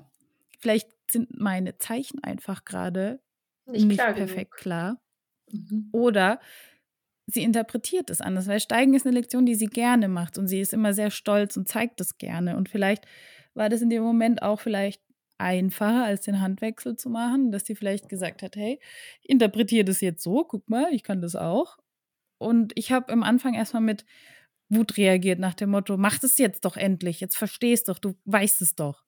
[0.60, 3.20] vielleicht sind meine Zeichen einfach gerade
[3.66, 4.56] nicht, nicht klar perfekt genug.
[4.56, 5.02] klar.
[5.50, 5.88] Mhm.
[5.92, 6.40] Oder
[7.26, 10.60] sie interpretiert es anders, weil Steigen ist eine Lektion, die sie gerne macht und sie
[10.60, 12.56] ist immer sehr stolz und zeigt es gerne.
[12.56, 13.06] Und vielleicht
[13.54, 15.02] war das in dem Moment auch vielleicht
[15.38, 18.78] einfacher, als den Handwechsel zu machen, dass sie vielleicht gesagt hat, hey,
[19.22, 21.78] interpretiere das jetzt so, guck mal, ich kann das auch.
[22.38, 24.04] Und ich habe am Anfang erstmal mit
[24.68, 28.62] Wut reagiert nach dem Motto, mach das jetzt doch endlich, jetzt verstehst doch, du weißt
[28.62, 29.04] es doch.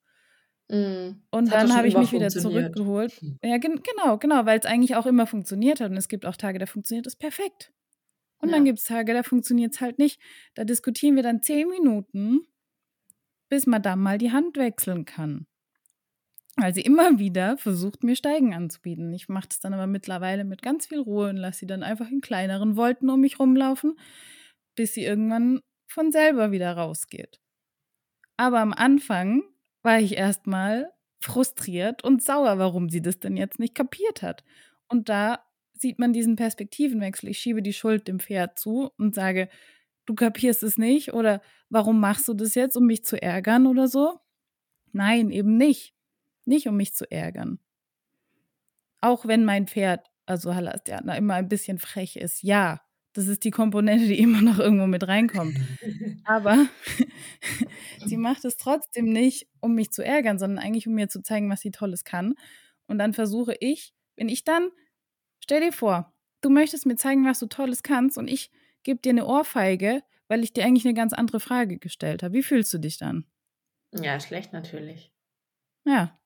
[0.73, 3.21] Mm, und dann habe ich mich wieder zurückgeholt.
[3.43, 5.91] Ja, gen genau, genau, weil es eigentlich auch immer funktioniert hat.
[5.91, 7.71] Und es gibt auch Tage, da funktioniert es perfekt.
[8.39, 8.55] Und ja.
[8.55, 10.19] dann gibt es Tage, da funktioniert es halt nicht.
[10.55, 12.47] Da diskutieren wir dann zehn Minuten,
[13.49, 15.45] bis Madame mal die Hand wechseln kann.
[16.55, 19.13] Weil sie immer wieder versucht, mir Steigen anzubieten.
[19.13, 22.09] Ich mache das dann aber mittlerweile mit ganz viel Ruhe und lasse sie dann einfach
[22.09, 23.99] in kleineren Wolten um mich rumlaufen,
[24.75, 27.39] bis sie irgendwann von selber wieder rausgeht.
[28.37, 29.43] Aber am Anfang
[29.83, 34.43] war ich erstmal frustriert und sauer, warum sie das denn jetzt nicht kapiert hat.
[34.87, 35.39] Und da
[35.73, 37.29] sieht man diesen Perspektivenwechsel.
[37.29, 39.49] Ich schiebe die Schuld dem Pferd zu und sage,
[40.05, 43.87] du kapierst es nicht oder warum machst du das jetzt, um mich zu ärgern oder
[43.87, 44.19] so?
[44.91, 45.93] Nein, eben nicht.
[46.45, 47.59] Nicht, um mich zu ärgern.
[49.01, 52.81] Auch wenn mein Pferd, also Halastiana, immer ein bisschen frech ist, ja,
[53.13, 55.57] das ist die Komponente, die immer noch irgendwo mit reinkommt.
[56.25, 56.65] Aber
[58.05, 61.49] sie macht es trotzdem nicht, um mich zu ärgern, sondern eigentlich, um mir zu zeigen,
[61.49, 62.35] was sie Tolles kann.
[62.87, 64.69] Und dann versuche ich, wenn ich dann
[65.43, 68.49] Stell dir vor, du möchtest mir zeigen, was du Tolles kannst und ich
[68.83, 72.33] gebe dir eine Ohrfeige, weil ich dir eigentlich eine ganz andere Frage gestellt habe.
[72.33, 73.25] Wie fühlst du dich dann?
[73.91, 75.11] Ja, schlecht natürlich.
[75.83, 76.17] Ja.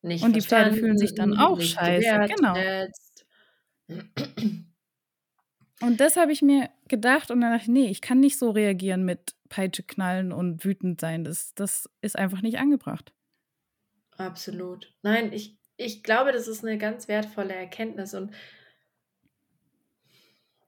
[0.00, 2.26] Nicht und die Pferde fühlen sich dann auch scheiße.
[2.34, 2.54] Genau.
[5.80, 8.50] Und das habe ich mir gedacht und dann dachte ich, nee, ich kann nicht so
[8.50, 11.24] reagieren mit Peitsche knallen und wütend sein.
[11.24, 13.12] Das, das ist einfach nicht angebracht.
[14.16, 14.94] Absolut.
[15.02, 18.32] Nein, ich, ich glaube, das ist eine ganz wertvolle Erkenntnis und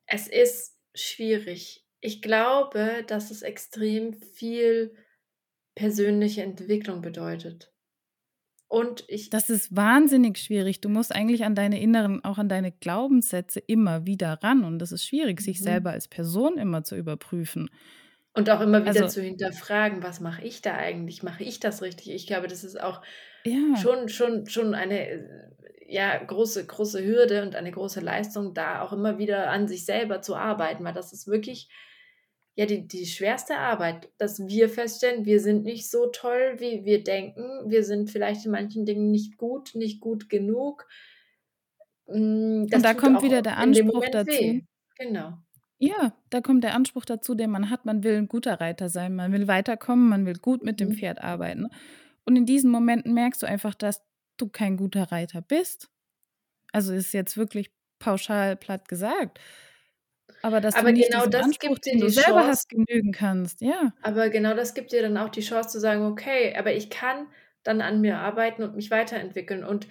[0.07, 1.85] es ist schwierig.
[2.01, 4.95] Ich glaube, dass es extrem viel
[5.75, 7.73] persönliche Entwicklung bedeutet.
[8.69, 9.31] Und ich.
[9.31, 10.81] Das ist wahnsinnig schwierig.
[10.81, 14.65] Du musst eigentlich an deine inneren, auch an deine Glaubenssätze immer wieder ran.
[14.65, 15.65] Und das ist schwierig, sich mhm.
[15.65, 17.71] selber als Person immer zu überprüfen.
[18.35, 21.23] Und auch immer wieder also, zu hinterfragen, was mache ich da eigentlich?
[21.23, 22.11] Mache ich das richtig?
[22.11, 23.01] Ich glaube, das ist auch
[23.45, 23.77] ja.
[23.81, 25.25] schon, schon, schon eine äh,
[25.89, 30.21] ja, große, große Hürde und eine große Leistung, da auch immer wieder an sich selber
[30.21, 31.69] zu arbeiten, weil das ist wirklich
[32.57, 37.05] ja die, die schwerste Arbeit, dass wir feststellen, wir sind nicht so toll, wie wir
[37.05, 37.71] denken.
[37.71, 40.89] Wir sind vielleicht in manchen Dingen nicht gut, nicht gut genug.
[42.07, 44.31] Das hm, und da kommt wieder der Anspruch dazu.
[44.31, 44.63] Weh.
[44.99, 45.35] Genau.
[45.79, 47.85] Ja, da kommt der Anspruch dazu, den man hat.
[47.85, 50.95] Man will ein guter Reiter sein, man will weiterkommen, man will gut mit dem mhm.
[50.95, 51.69] Pferd arbeiten.
[52.25, 54.03] Und in diesen Momenten merkst du einfach, dass
[54.39, 55.91] du kein guter Reiter bist.
[56.73, 59.39] Also ist jetzt wirklich pauschal platt gesagt.
[60.43, 62.69] Aber dass aber du nicht genau das Anspruch, gibt dir den du selber Chance, hast,
[62.69, 63.93] genügen kannst, ja.
[64.03, 67.27] Aber genau das gibt dir dann auch die Chance zu sagen, okay, aber ich kann
[67.63, 69.65] dann an mir arbeiten und mich weiterentwickeln.
[69.65, 69.89] Und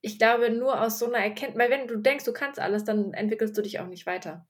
[0.00, 3.12] ich glaube, nur aus so einer Erkenntnis, weil wenn du denkst, du kannst alles, dann
[3.14, 4.46] entwickelst du dich auch nicht weiter.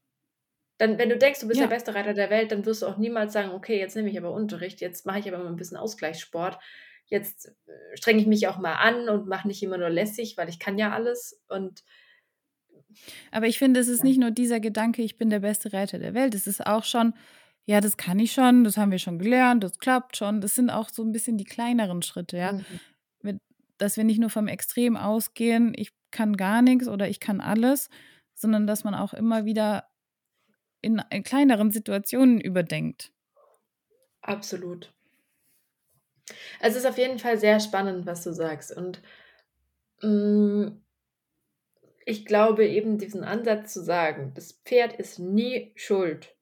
[0.78, 1.66] Dann, wenn du denkst, du bist ja.
[1.66, 4.18] der beste Reiter der Welt, dann wirst du auch niemals sagen, okay, jetzt nehme ich
[4.18, 6.58] aber Unterricht, jetzt mache ich aber mal ein bisschen Ausgleichssport.
[7.06, 10.50] Jetzt äh, strenge ich mich auch mal an und mache nicht immer nur lässig, weil
[10.50, 11.40] ich kann ja alles.
[11.48, 11.82] Und
[13.30, 16.14] aber ich finde, es ist nicht nur dieser Gedanke, ich bin der beste Reiter der
[16.14, 16.34] Welt.
[16.34, 17.14] Es ist auch schon,
[17.64, 20.40] ja, das kann ich schon, das haben wir schon gelernt, das klappt schon.
[20.40, 22.52] Das sind auch so ein bisschen die kleineren Schritte, ja.
[22.52, 23.40] Mhm.
[23.78, 27.90] Dass wir nicht nur vom Extrem ausgehen, ich kann gar nichts oder ich kann alles,
[28.34, 29.84] sondern dass man auch immer wieder
[30.80, 33.12] in, in kleineren Situationen überdenkt.
[34.22, 34.94] Absolut.
[36.60, 38.76] Es ist auf jeden Fall sehr spannend, was du sagst.
[38.76, 39.02] Und
[40.02, 40.82] mh, mm,
[42.06, 46.36] ich glaube eben diesen Ansatz zu sagen, das Pferd ist nie schuld,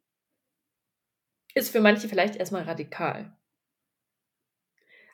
[1.55, 3.35] ist für manche vielleicht erstmal radikal.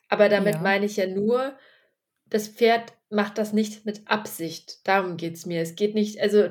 [0.09, 0.61] Aber damit ja.
[0.61, 1.57] meine ich ja nur,
[2.27, 4.87] das Pferd macht das nicht mit Absicht.
[4.89, 5.63] Darum geht es mir.
[5.63, 6.49] Es geht nicht, also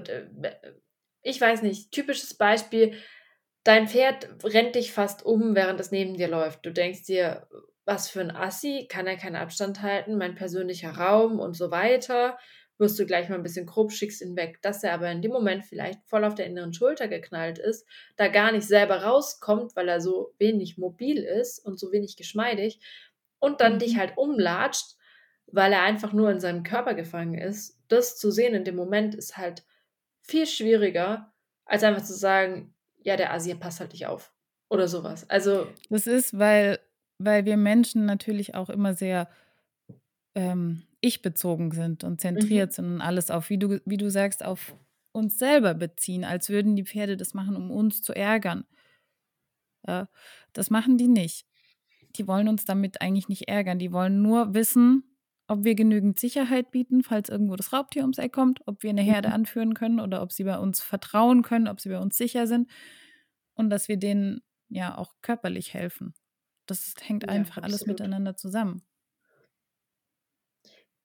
[1.21, 2.93] ich weiß nicht, typisches Beispiel,
[3.65, 6.65] dein Pferd rennt dich fast um, während es neben dir läuft.
[6.65, 7.49] Du denkst dir,
[7.83, 12.37] was für ein Assi, kann er keinen Abstand halten, mein persönlicher Raum und so weiter.
[12.79, 14.61] Wirst du gleich mal ein bisschen grob, schickst ihn weg.
[14.61, 18.27] Dass er aber in dem Moment vielleicht voll auf der inneren Schulter geknallt ist, da
[18.29, 22.79] gar nicht selber rauskommt, weil er so wenig mobil ist und so wenig geschmeidig
[23.39, 23.79] und dann mhm.
[23.79, 24.95] dich halt umlatscht,
[25.47, 27.77] weil er einfach nur in seinem Körper gefangen ist.
[27.87, 29.63] Das zu sehen in dem Moment ist halt
[30.21, 31.33] viel schwieriger,
[31.65, 34.33] als einfach zu sagen, ja, der Asier passt halt nicht auf
[34.69, 35.29] oder sowas.
[35.29, 36.79] Also das ist, weil
[37.17, 39.27] weil wir Menschen natürlich auch immer sehr
[40.35, 42.73] ähm, ich-bezogen sind und zentriert mhm.
[42.73, 44.75] sind und alles auf, wie du, wie du sagst, auf
[45.11, 48.65] uns selber beziehen, als würden die Pferde das machen, um uns zu ärgern.
[49.87, 50.09] Ja,
[50.53, 51.45] das machen die nicht.
[52.15, 53.79] Die wollen uns damit eigentlich nicht ärgern.
[53.79, 55.03] Die wollen nur wissen,
[55.47, 59.01] ob wir genügend Sicherheit bieten, falls irgendwo das Raubtier ums Eck kommt, ob wir eine
[59.01, 59.35] Herde mhm.
[59.35, 62.69] anführen können oder ob sie bei uns vertrauen können, ob sie bei uns sicher sind
[63.55, 66.13] und dass wir denen ja auch körperlich helfen.
[66.67, 67.65] Das hängt ja, einfach absolut.
[67.65, 68.83] alles miteinander zusammen.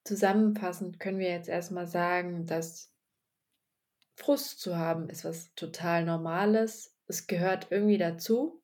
[0.04, 2.92] Zusammenfassend können wir jetzt erstmal sagen, dass
[4.16, 6.94] Frust zu haben ist was total Normales.
[7.06, 8.62] Es gehört irgendwie dazu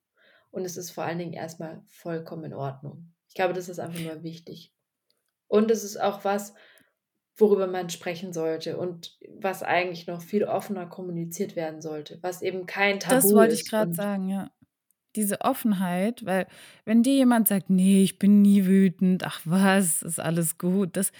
[0.49, 3.13] und es ist vor allen Dingen erstmal vollkommen in Ordnung.
[3.27, 4.73] Ich glaube, das ist einfach nur wichtig.
[5.47, 6.53] Und es ist auch was,
[7.35, 12.65] worüber man sprechen sollte und was eigentlich noch viel offener kommuniziert werden sollte, was eben
[12.65, 13.23] kein Tabu ist.
[13.25, 14.51] Das wollte ich gerade sagen, ja
[15.15, 16.47] diese Offenheit, weil
[16.85, 21.11] wenn dir jemand sagt, nee, ich bin nie wütend, ach was, ist alles gut, das,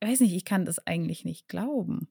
[0.00, 2.08] weiß nicht, ich kann das eigentlich nicht glauben.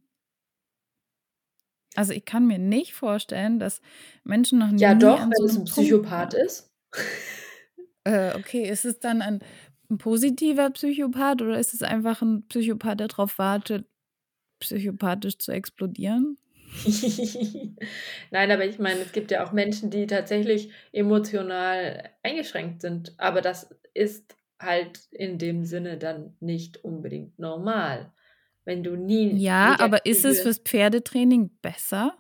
[1.96, 3.82] Also ich kann mir nicht vorstellen, dass
[4.24, 6.72] Menschen noch nie Ja doch, wenn so es ein Psychopath Punkt ist.
[8.04, 9.44] Äh, okay, ist es dann ein,
[9.92, 13.86] ein positiver Psychopath oder ist es einfach ein Psychopath, der darauf wartet,
[14.60, 16.40] psychopathisch zu explodieren?
[18.32, 23.14] Nein, aber ich meine, es gibt ja auch Menschen, die tatsächlich emotional eingeschränkt sind.
[23.18, 28.12] Aber das ist halt in dem Sinne dann nicht unbedingt normal.
[28.64, 29.36] Wenn du nie.
[29.38, 32.16] Ja, aber ist es fürs Pferdetraining besser?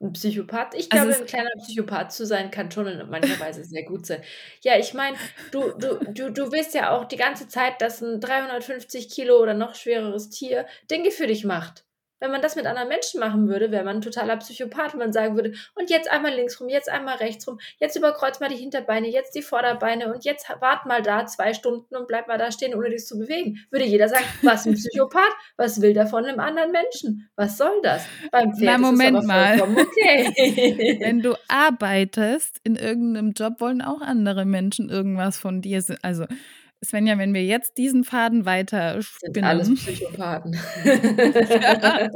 [0.00, 0.74] Ein Psychopath?
[0.74, 4.06] Ich also glaube, ein kleiner Psychopath zu sein, kann schon in mancher Weise sehr gut
[4.06, 4.22] sein.
[4.62, 5.16] Ja, ich meine,
[5.50, 9.54] du, du, du, du willst ja auch die ganze Zeit, dass ein 350 Kilo oder
[9.54, 11.84] noch schwereres Tier Dinge für dich macht.
[12.20, 14.94] Wenn man das mit anderen Menschen machen würde, wäre man ein totaler Psychopath.
[14.94, 18.48] Man sagen würde, und jetzt einmal links rum, jetzt einmal rechts rum, jetzt überkreuz mal
[18.48, 22.38] die Hinterbeine, jetzt die Vorderbeine und jetzt wart mal da zwei Stunden und bleib mal
[22.38, 23.64] da stehen, ohne dich zu bewegen.
[23.70, 25.34] Würde jeder sagen, was ein Psychopath?
[25.56, 27.28] Was will der von einem anderen Menschen?
[27.36, 28.04] Was soll das?
[28.30, 29.60] Beim Pferd Na, Moment ist mal.
[29.60, 30.98] okay.
[31.00, 35.82] Wenn du arbeitest in irgendeinem Job, wollen auch andere Menschen irgendwas von dir.
[36.02, 36.26] Also
[36.84, 39.34] Svenja, wenn wir jetzt diesen Faden weiter spinnen.
[39.34, 40.52] Sind alles Psychopathen.
[40.84, 42.08] ja,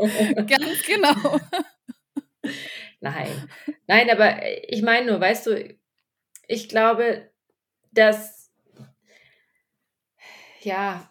[0.42, 1.40] ganz genau.
[3.00, 3.48] Nein.
[3.86, 4.36] Nein, aber
[4.68, 5.76] ich meine nur, weißt du,
[6.46, 7.28] ich glaube,
[7.90, 8.52] dass
[10.60, 11.08] ja,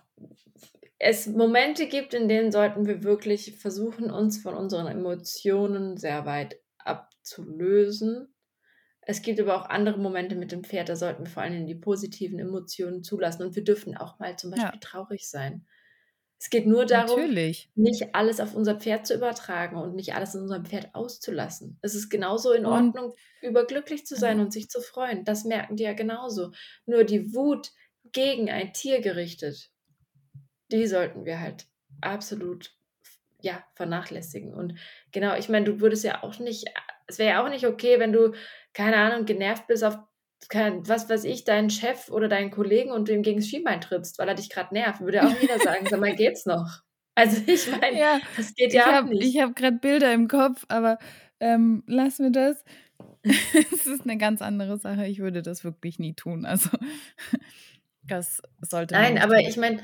[1.00, 6.62] es Momente gibt, in denen sollten wir wirklich versuchen, uns von unseren Emotionen sehr weit
[6.78, 8.31] abzulösen
[9.12, 11.76] es gibt aber auch andere Momente mit dem Pferd, da sollten wir vor allem die
[11.76, 14.80] positiven Emotionen zulassen und wir dürfen auch mal zum Beispiel ja.
[14.80, 15.66] traurig sein.
[16.40, 17.70] Es geht nur darum, Natürlich.
[17.76, 21.78] nicht alles auf unser Pferd zu übertragen und nicht alles in unserem Pferd auszulassen.
[21.84, 25.24] Es ist genauso in und, Ordnung, überglücklich zu sein und sich zu freuen.
[25.24, 26.52] Das merken die ja genauso.
[26.88, 27.70] Nur die Wut
[28.12, 29.70] gegen ein Tier gerichtet,
[30.72, 31.68] die sollten wir halt
[32.02, 32.76] absolut
[33.42, 34.54] ja, vernachlässigen.
[34.54, 34.80] Und
[35.12, 36.66] genau, ich meine, du würdest ja auch nicht,
[37.06, 38.34] es wäre ja auch nicht okay, wenn du
[38.74, 39.98] keine Ahnung, genervt bist auf,
[40.50, 44.18] kein, was weiß ich, deinen Chef oder deinen Kollegen und dem gegen das Schienbein trittst,
[44.20, 46.82] weil er dich gerade nervt, würde auch jeder sagen, sag mal, geht's noch?
[47.14, 49.22] Also ich meine, ja, das geht ja hab, nicht.
[49.22, 50.98] Ich habe gerade Bilder im Kopf, aber
[51.42, 52.64] ähm, lass mir das.
[53.24, 55.06] Es ist eine ganz andere Sache.
[55.08, 56.46] Ich würde das wirklich nie tun.
[56.46, 56.70] Also
[58.08, 58.96] das sollte.
[58.96, 59.46] Nein, aber tun.
[59.46, 59.84] ich meine,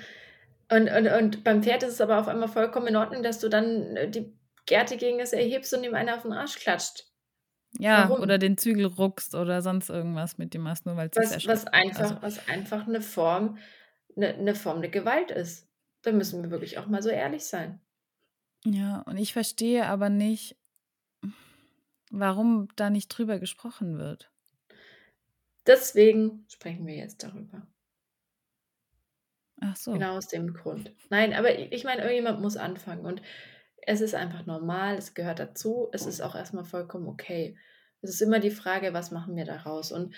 [0.71, 3.49] und, und, und beim Pferd ist es aber auf einmal vollkommen in Ordnung, dass du
[3.49, 4.33] dann äh, die
[4.65, 7.05] Gerte gegen es erhebst und ihm einer auf den Arsch klatscht.
[7.79, 8.21] Ja, Warum?
[8.21, 11.67] oder den Zügel ruckst oder sonst irgendwas mit dem machst, nur weil es was, was
[11.67, 12.21] einfach, also.
[12.21, 13.57] was einfach eine Form,
[14.15, 15.67] eine, eine Form der Gewalt ist.
[16.01, 17.79] Da müssen wir wirklich auch mal so ehrlich sein.
[18.65, 20.55] Ja, und ich verstehe aber nicht,
[22.09, 24.31] warum da nicht drüber gesprochen wird.
[25.65, 27.67] Deswegen sprechen wir jetzt darüber.
[29.59, 29.91] Ach so.
[29.93, 30.91] Genau aus dem Grund.
[31.09, 33.05] Nein, aber ich meine, irgendjemand muss anfangen.
[33.05, 33.21] Und
[33.87, 37.57] es ist einfach normal, es gehört dazu, es ist auch erstmal vollkommen okay.
[38.01, 39.93] Es ist immer die Frage, was machen wir daraus?
[39.93, 40.13] Und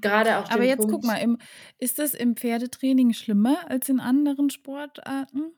[0.00, 0.48] gerade auch.
[0.50, 1.38] Aber jetzt Punkt, guck mal, im,
[1.78, 5.52] ist das im Pferdetraining schlimmer als in anderen Sportarten?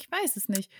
[0.00, 0.72] Ich weiß es nicht.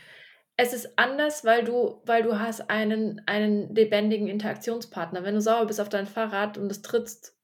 [0.56, 5.22] Es ist anders, weil du, weil du hast einen, einen lebendigen Interaktionspartner.
[5.22, 7.36] Wenn du sauer bist auf dein Fahrrad und es trittst,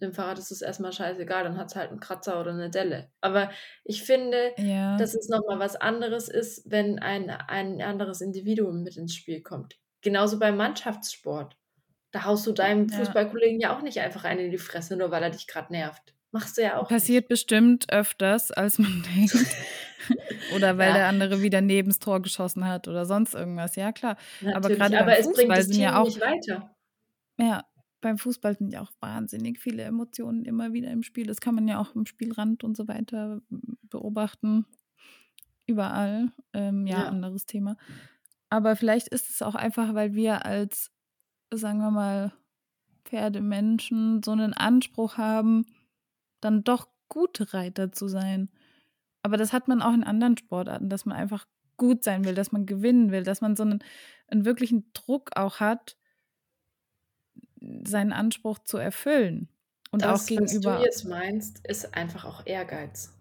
[0.00, 3.10] dem Fahrrad ist es erstmal scheißegal, dann hat es halt einen Kratzer oder eine Delle.
[3.20, 3.50] Aber
[3.84, 4.96] ich finde, Ja.
[4.96, 9.76] dass es nochmal was anderes ist, wenn ein, ein anderes Individuum mit ins Spiel kommt.
[10.02, 11.56] Genauso beim Mannschaftssport.
[12.12, 12.98] Da haust du deinem Ja.
[12.98, 16.14] Fußballkollegen ja auch nicht einfach einen in die Fresse, nur weil er dich gerade nervt.
[16.32, 19.34] Machst du ja auch Passiert bestimmt öfters, als man denkt.
[20.56, 20.94] oder weil Ja.
[20.94, 23.76] der andere wieder neben das Tor geschossen hat oder sonst irgendwas.
[23.76, 24.16] Ja, klar.
[24.40, 24.48] nicht.
[24.56, 26.74] Aber Natürlich, gerade aber es bringt Fußball das sind Team ja auch nicht weiter.
[27.38, 27.64] ja,
[28.00, 31.26] beim Fußball sind ja auch wahnsinnig viele Emotionen immer wieder im Spiel.
[31.26, 33.42] Das kann man ja auch im Spielrand und so weiter
[33.82, 34.66] beobachten.
[35.66, 36.32] Überall.
[36.52, 37.08] Ähm, ja, Ja.
[37.08, 37.76] anderes Thema.
[38.48, 40.90] Aber vielleicht ist es auch einfach, weil wir als,
[41.52, 42.32] sagen wir mal,
[43.04, 45.66] Pferdemenschen so einen Anspruch haben,
[46.40, 48.50] dann doch gute Reiter zu sein.
[49.22, 51.46] Aber das hat man auch in anderen Sportarten, dass man einfach
[51.76, 53.82] gut sein will, dass man gewinnen will, dass man so einen,
[54.28, 55.96] einen wirklichen Druck auch hat,
[57.86, 59.48] seinen Anspruch zu erfüllen.
[59.90, 60.78] Und Das, auch was du gegenüber.
[60.78, 63.12] jetzt meinst, ist einfach auch Ehrgeiz.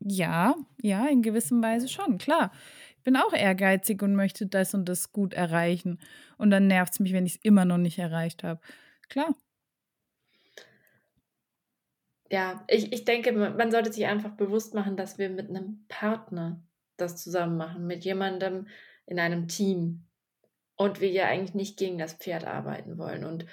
[0.00, 2.52] Ja, ja, in gewissem Weise schon, klar.
[2.98, 5.98] Ich bin auch ehrgeizig und möchte das und das gut erreichen.
[6.38, 8.60] Und dann nervt es mich, wenn ich es immer noch nicht erreicht habe.
[9.08, 9.34] Klar.
[12.30, 15.84] Ja, ich, ich denke, man man sollte sich einfach bewusst machen, dass wir mit einem
[15.88, 16.62] Partner
[16.96, 18.68] das zusammen machen, mit jemandem
[19.06, 20.06] in einem Team.
[20.82, 23.24] Und wir ja eigentlich nicht gegen das Pferd arbeiten wollen.
[23.24, 23.46] Und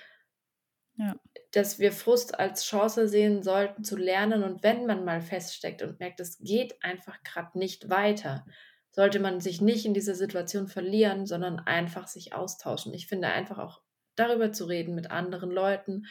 [0.95, 1.15] Ja.
[1.51, 4.43] dass wir Frust als Chance sehen sollten, zu lernen.
[4.43, 8.45] Und wenn man mal feststeckt und merkt, es geht einfach gerade nicht weiter,
[8.91, 12.93] sollte man sich nicht in dieser Situation verlieren, sondern einfach sich austauschen.
[12.93, 13.81] Ich finde einfach auch
[14.15, 16.05] darüber zu reden mit anderen Leuten,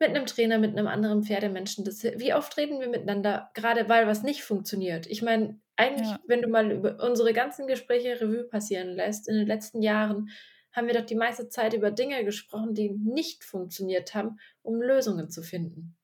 [0.00, 1.84] mit einem Trainer, mit einem anderen Pferdemenschen.
[1.84, 5.06] Das, wie oft reden wir miteinander, gerade weil was nicht funktioniert?
[5.06, 6.20] Ich meine, eigentlich, Ja.
[6.26, 10.30] wenn du mal über unsere ganzen Gespräche Revue passieren lässt, in den letzten Jahren,
[10.72, 15.30] haben wir doch die meiste Zeit über Dinge gesprochen, die nicht funktioniert haben, um Lösungen
[15.30, 15.96] zu finden.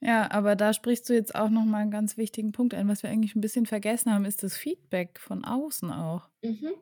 [0.00, 2.88] Ja, aber da sprichst du jetzt auch nochmal einen ganz wichtigen Punkt ein.
[2.88, 6.28] Was wir eigentlich ein bisschen vergessen haben, ist das Feedback von außen auch.
[6.42, 6.74] Mhm.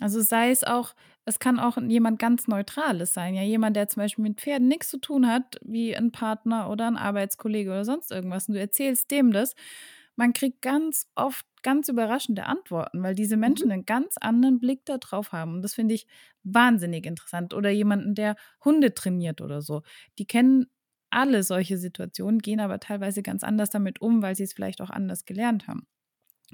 [0.00, 0.94] Also sei es auch,
[1.24, 3.34] es kann auch jemand ganz Neutrales sein.
[3.34, 6.88] Ja, jemand, der zum Beispiel mit Pferden nichts zu tun hat, wie ein Partner oder
[6.88, 8.48] ein Arbeitskollege oder sonst irgendwas.
[8.48, 9.54] Und du erzählst dem das.
[10.16, 15.32] Man kriegt ganz oft ganz überraschende Antworten, weil diese Menschen einen ganz anderen Blick darauf
[15.32, 15.54] haben.
[15.54, 16.06] Und das finde ich
[16.42, 17.54] wahnsinnig interessant.
[17.54, 19.82] Oder jemanden, der Hunde trainiert oder so.
[20.18, 20.66] Die kennen
[21.10, 24.90] alle solche Situationen, gehen aber teilweise ganz anders damit um, weil sie es vielleicht auch
[24.90, 25.86] anders gelernt haben.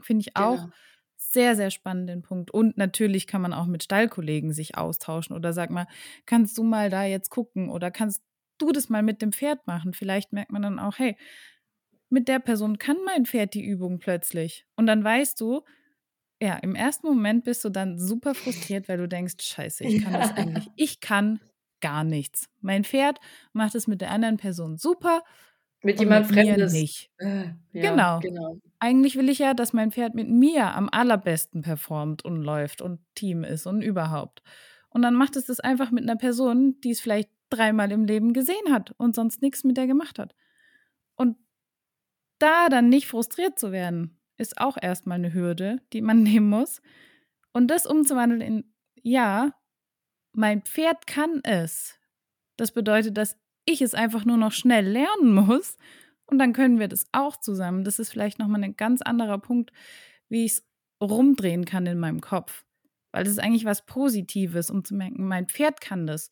[0.02, 0.72] Finde ich auch Genau.
[1.16, 2.50] sehr, sehr spannenden Punkt.
[2.50, 5.86] Und natürlich kann man auch mit Stallkollegen sich austauschen oder sag mal,
[6.26, 8.22] kannst du mal da jetzt gucken oder kannst
[8.58, 9.92] du das mal mit dem Pferd machen?
[9.92, 11.16] Vielleicht merkt man dann auch, hey,
[12.10, 14.66] mit der Person kann mein Pferd die Übung plötzlich.
[14.76, 15.62] Und dann weißt du,
[16.42, 20.12] ja, im ersten Moment bist du dann super frustriert, weil du denkst, scheiße, ich kann
[20.14, 20.36] das Ja.
[20.36, 21.40] eigentlich, ich kann
[21.80, 22.48] gar nichts.
[22.60, 23.18] Mein Pferd
[23.52, 25.22] macht es mit der anderen Person super
[25.82, 26.72] Mit jemand mit Fremdes.
[26.72, 27.10] nicht.
[27.18, 28.20] Äh, ja, Genau.
[28.20, 28.58] genau.
[28.80, 33.00] Eigentlich will ich ja, dass mein Pferd mit mir am allerbesten performt und läuft und
[33.14, 34.42] Team ist und überhaupt.
[34.88, 38.32] Und dann macht es das einfach mit einer Person, die es vielleicht dreimal im Leben
[38.32, 40.34] gesehen hat und sonst nichts mit der gemacht hat.
[41.16, 41.36] Und
[42.40, 46.80] da dann nicht frustriert zu werden, ist auch erstmal eine Hürde, die man nehmen muss.
[47.52, 49.52] Und das umzuwandeln in, ja,
[50.32, 51.98] mein Pferd kann es.
[52.56, 55.76] Das bedeutet, dass ich es einfach nur noch schnell lernen muss.
[56.26, 57.84] Und dann können wir das auch zusammen.
[57.84, 59.72] Das ist vielleicht nochmal ein ganz anderer Punkt,
[60.28, 60.66] wie ich es
[61.02, 62.64] rumdrehen kann in meinem Kopf.
[63.12, 66.30] Weil das ist eigentlich was Positives, um zu merken, mein Pferd kann das.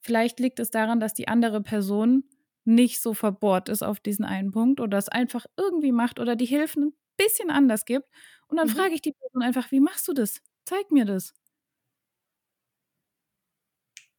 [0.00, 2.24] Vielleicht liegt es daran, dass die andere Person
[2.64, 6.46] nicht so verbohrt ist auf diesen einen Punkt oder es einfach irgendwie macht oder die
[6.46, 8.08] Hilfen ein bisschen anders gibt.
[8.48, 8.70] Und dann Mhm.
[8.70, 10.40] frage ich die Person einfach, wie machst du das?
[10.64, 11.34] Zeig mir das.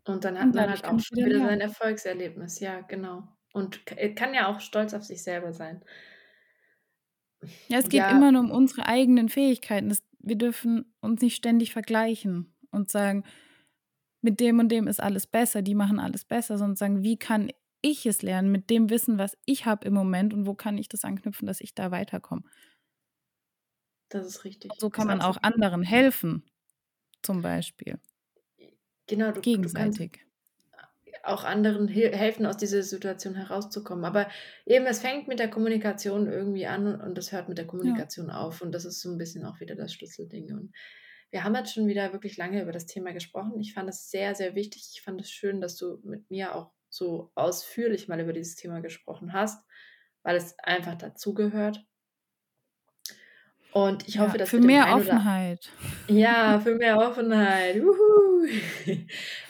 [0.07, 1.59] Und dann hat Und man halt auch schon wieder wieder sein.
[1.61, 2.59] Erfolgserlebnis.
[2.59, 3.27] Ja, genau.
[3.53, 5.83] Und äh, kann ja auch stolz auf sich selber sein.
[7.69, 9.89] Ja, es geht Ja, immer nur um unsere eigenen Fähigkeiten.
[9.89, 13.23] Das, wir dürfen uns nicht ständig vergleichen und sagen,
[14.21, 17.51] mit dem und dem ist alles besser, die machen alles besser, sondern sagen, wie kann
[17.85, 20.89] ich es lernen mit dem Wissen, was ich habe im Moment und wo kann ich
[20.89, 22.43] das anknüpfen, dass ich da weiterkomme.
[24.09, 24.71] das ist richtig.
[24.71, 26.43] Und so kann man auch anderen helfen,
[27.23, 27.99] zum Beispiel,
[29.07, 30.25] Genau, du, du kannst gegenseitig.
[31.23, 34.05] auch anderen hel- helfen, aus dieser Situation herauszukommen.
[34.05, 34.29] Aber
[34.65, 38.29] eben, es fängt mit der Kommunikation irgendwie an und es hört mit der Ja, Kommunikation
[38.29, 38.61] auf.
[38.61, 40.53] Und das ist so ein bisschen auch wieder das Schlüsselding.
[40.53, 40.73] Und
[41.31, 43.59] wir haben jetzt schon wieder wirklich lange über das Thema gesprochen.
[43.59, 44.89] Ich fand es sehr, sehr wichtig.
[44.93, 48.79] Ich fand es schön, dass du mit mir auch so ausführlich mal über dieses Thema
[48.79, 49.65] gesprochen hast,
[50.23, 51.85] weil es einfach dazugehört.
[53.73, 55.69] Und ich hoffe, ja, dass für mehr einen oder Offenheit.
[56.07, 57.81] ja, für mehr Offenheit.
[57.81, 58.47] Wuhu.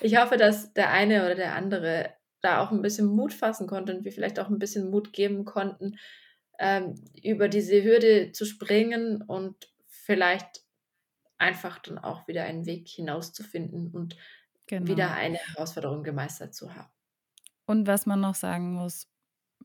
[0.02, 3.96] Ich hoffe, dass der eine oder der andere da auch ein bisschen Mut fassen konnte
[3.96, 5.98] und wir vielleicht auch ein bisschen Mut geben konnten,
[6.60, 10.64] ähm, über diese Hürde zu springen und vielleicht
[11.38, 14.16] einfach dann auch wieder einen Weg hinauszufinden und
[14.68, 14.88] genau.
[14.88, 16.95] wieder eine Herausforderung gemeistert zu haben.
[17.66, 19.10] Und was man noch sagen muss,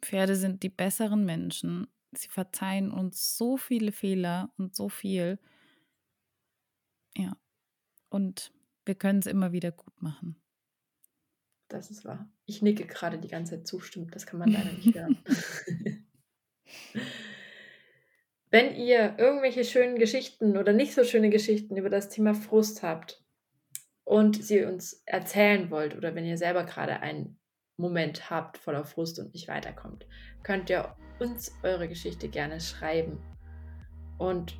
[0.01, 1.87] Pferde sind die besseren Menschen.
[2.13, 5.39] Sie verzeihen uns so viele Fehler und so viel.
[7.17, 7.37] Ja.
[8.09, 8.53] Und
[8.85, 10.41] wir können es immer wieder gut machen.
[11.69, 12.29] Das ist wahr.
[12.47, 14.15] Ich nicke gerade die ganze Zeit zustimmt.
[14.15, 15.19] Das kann man leider nicht hören.
[18.51, 23.23] Wenn ihr irgendwelche schönen Geschichten oder nicht so schöne Geschichten über das Thema Frust habt
[24.03, 27.40] und sie uns erzählen wollt oder wenn ihr selber gerade einen
[27.81, 30.07] Moment habt voller Frust und nicht weiterkommt,
[30.43, 33.19] könnt ihr uns eure Geschichte gerne schreiben
[34.19, 34.59] und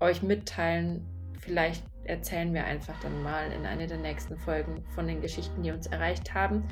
[0.00, 1.06] euch mitteilen.
[1.40, 5.70] Vielleicht erzählen wir einfach dann mal in einer der nächsten Folgen von den Geschichten, die
[5.70, 6.64] uns erreicht haben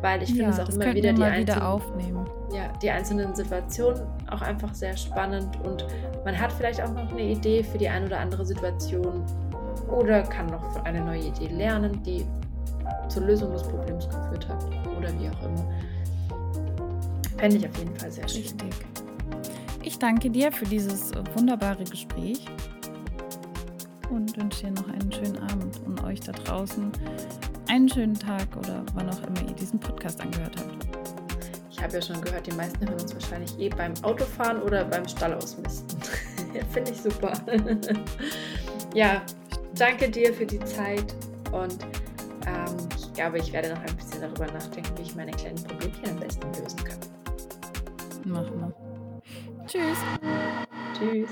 [0.00, 2.26] weil ich finde es auch immer wieder die, einzelnen, wieder aufnehmen.
[2.52, 5.86] Ja, die einzelnen Situationen auch einfach sehr spannend und
[6.24, 9.24] man hat vielleicht auch noch eine Idee für die ein oder andere Situation
[9.88, 12.26] oder kann noch eine neue Idee lernen, die
[13.08, 14.64] zur Lösung des Problems geführt hat
[14.96, 15.68] oder wie auch immer.
[17.36, 18.42] Fände ich auf jeden Fall sehr schön.
[18.42, 18.74] Richtig.
[19.82, 22.46] Ich danke dir für dieses wunderbare Gespräch
[24.10, 26.92] und wünsche dir noch einen schönen Abend und euch da draußen
[27.68, 30.86] einen schönen Tag oder wann auch immer ihr diesen Podcast angehört habt.
[31.70, 35.08] Ich habe ja schon gehört, die meisten hören uns wahrscheinlich eh beim Autofahren oder beim
[35.08, 35.98] Stall ausmisten.
[36.70, 37.32] Finde ich super.
[38.94, 39.22] ja,
[39.74, 41.14] danke dir für die Zeit
[41.50, 41.78] und
[42.46, 46.10] ähm, ich glaube, ich werde noch ein bisschen darüber nachdenken, wie ich meine kleinen Problemchen
[46.10, 46.98] am besten lösen kann.
[48.24, 49.66] Machen wir.
[49.66, 49.98] Tschüss.
[50.98, 51.30] Tschüss.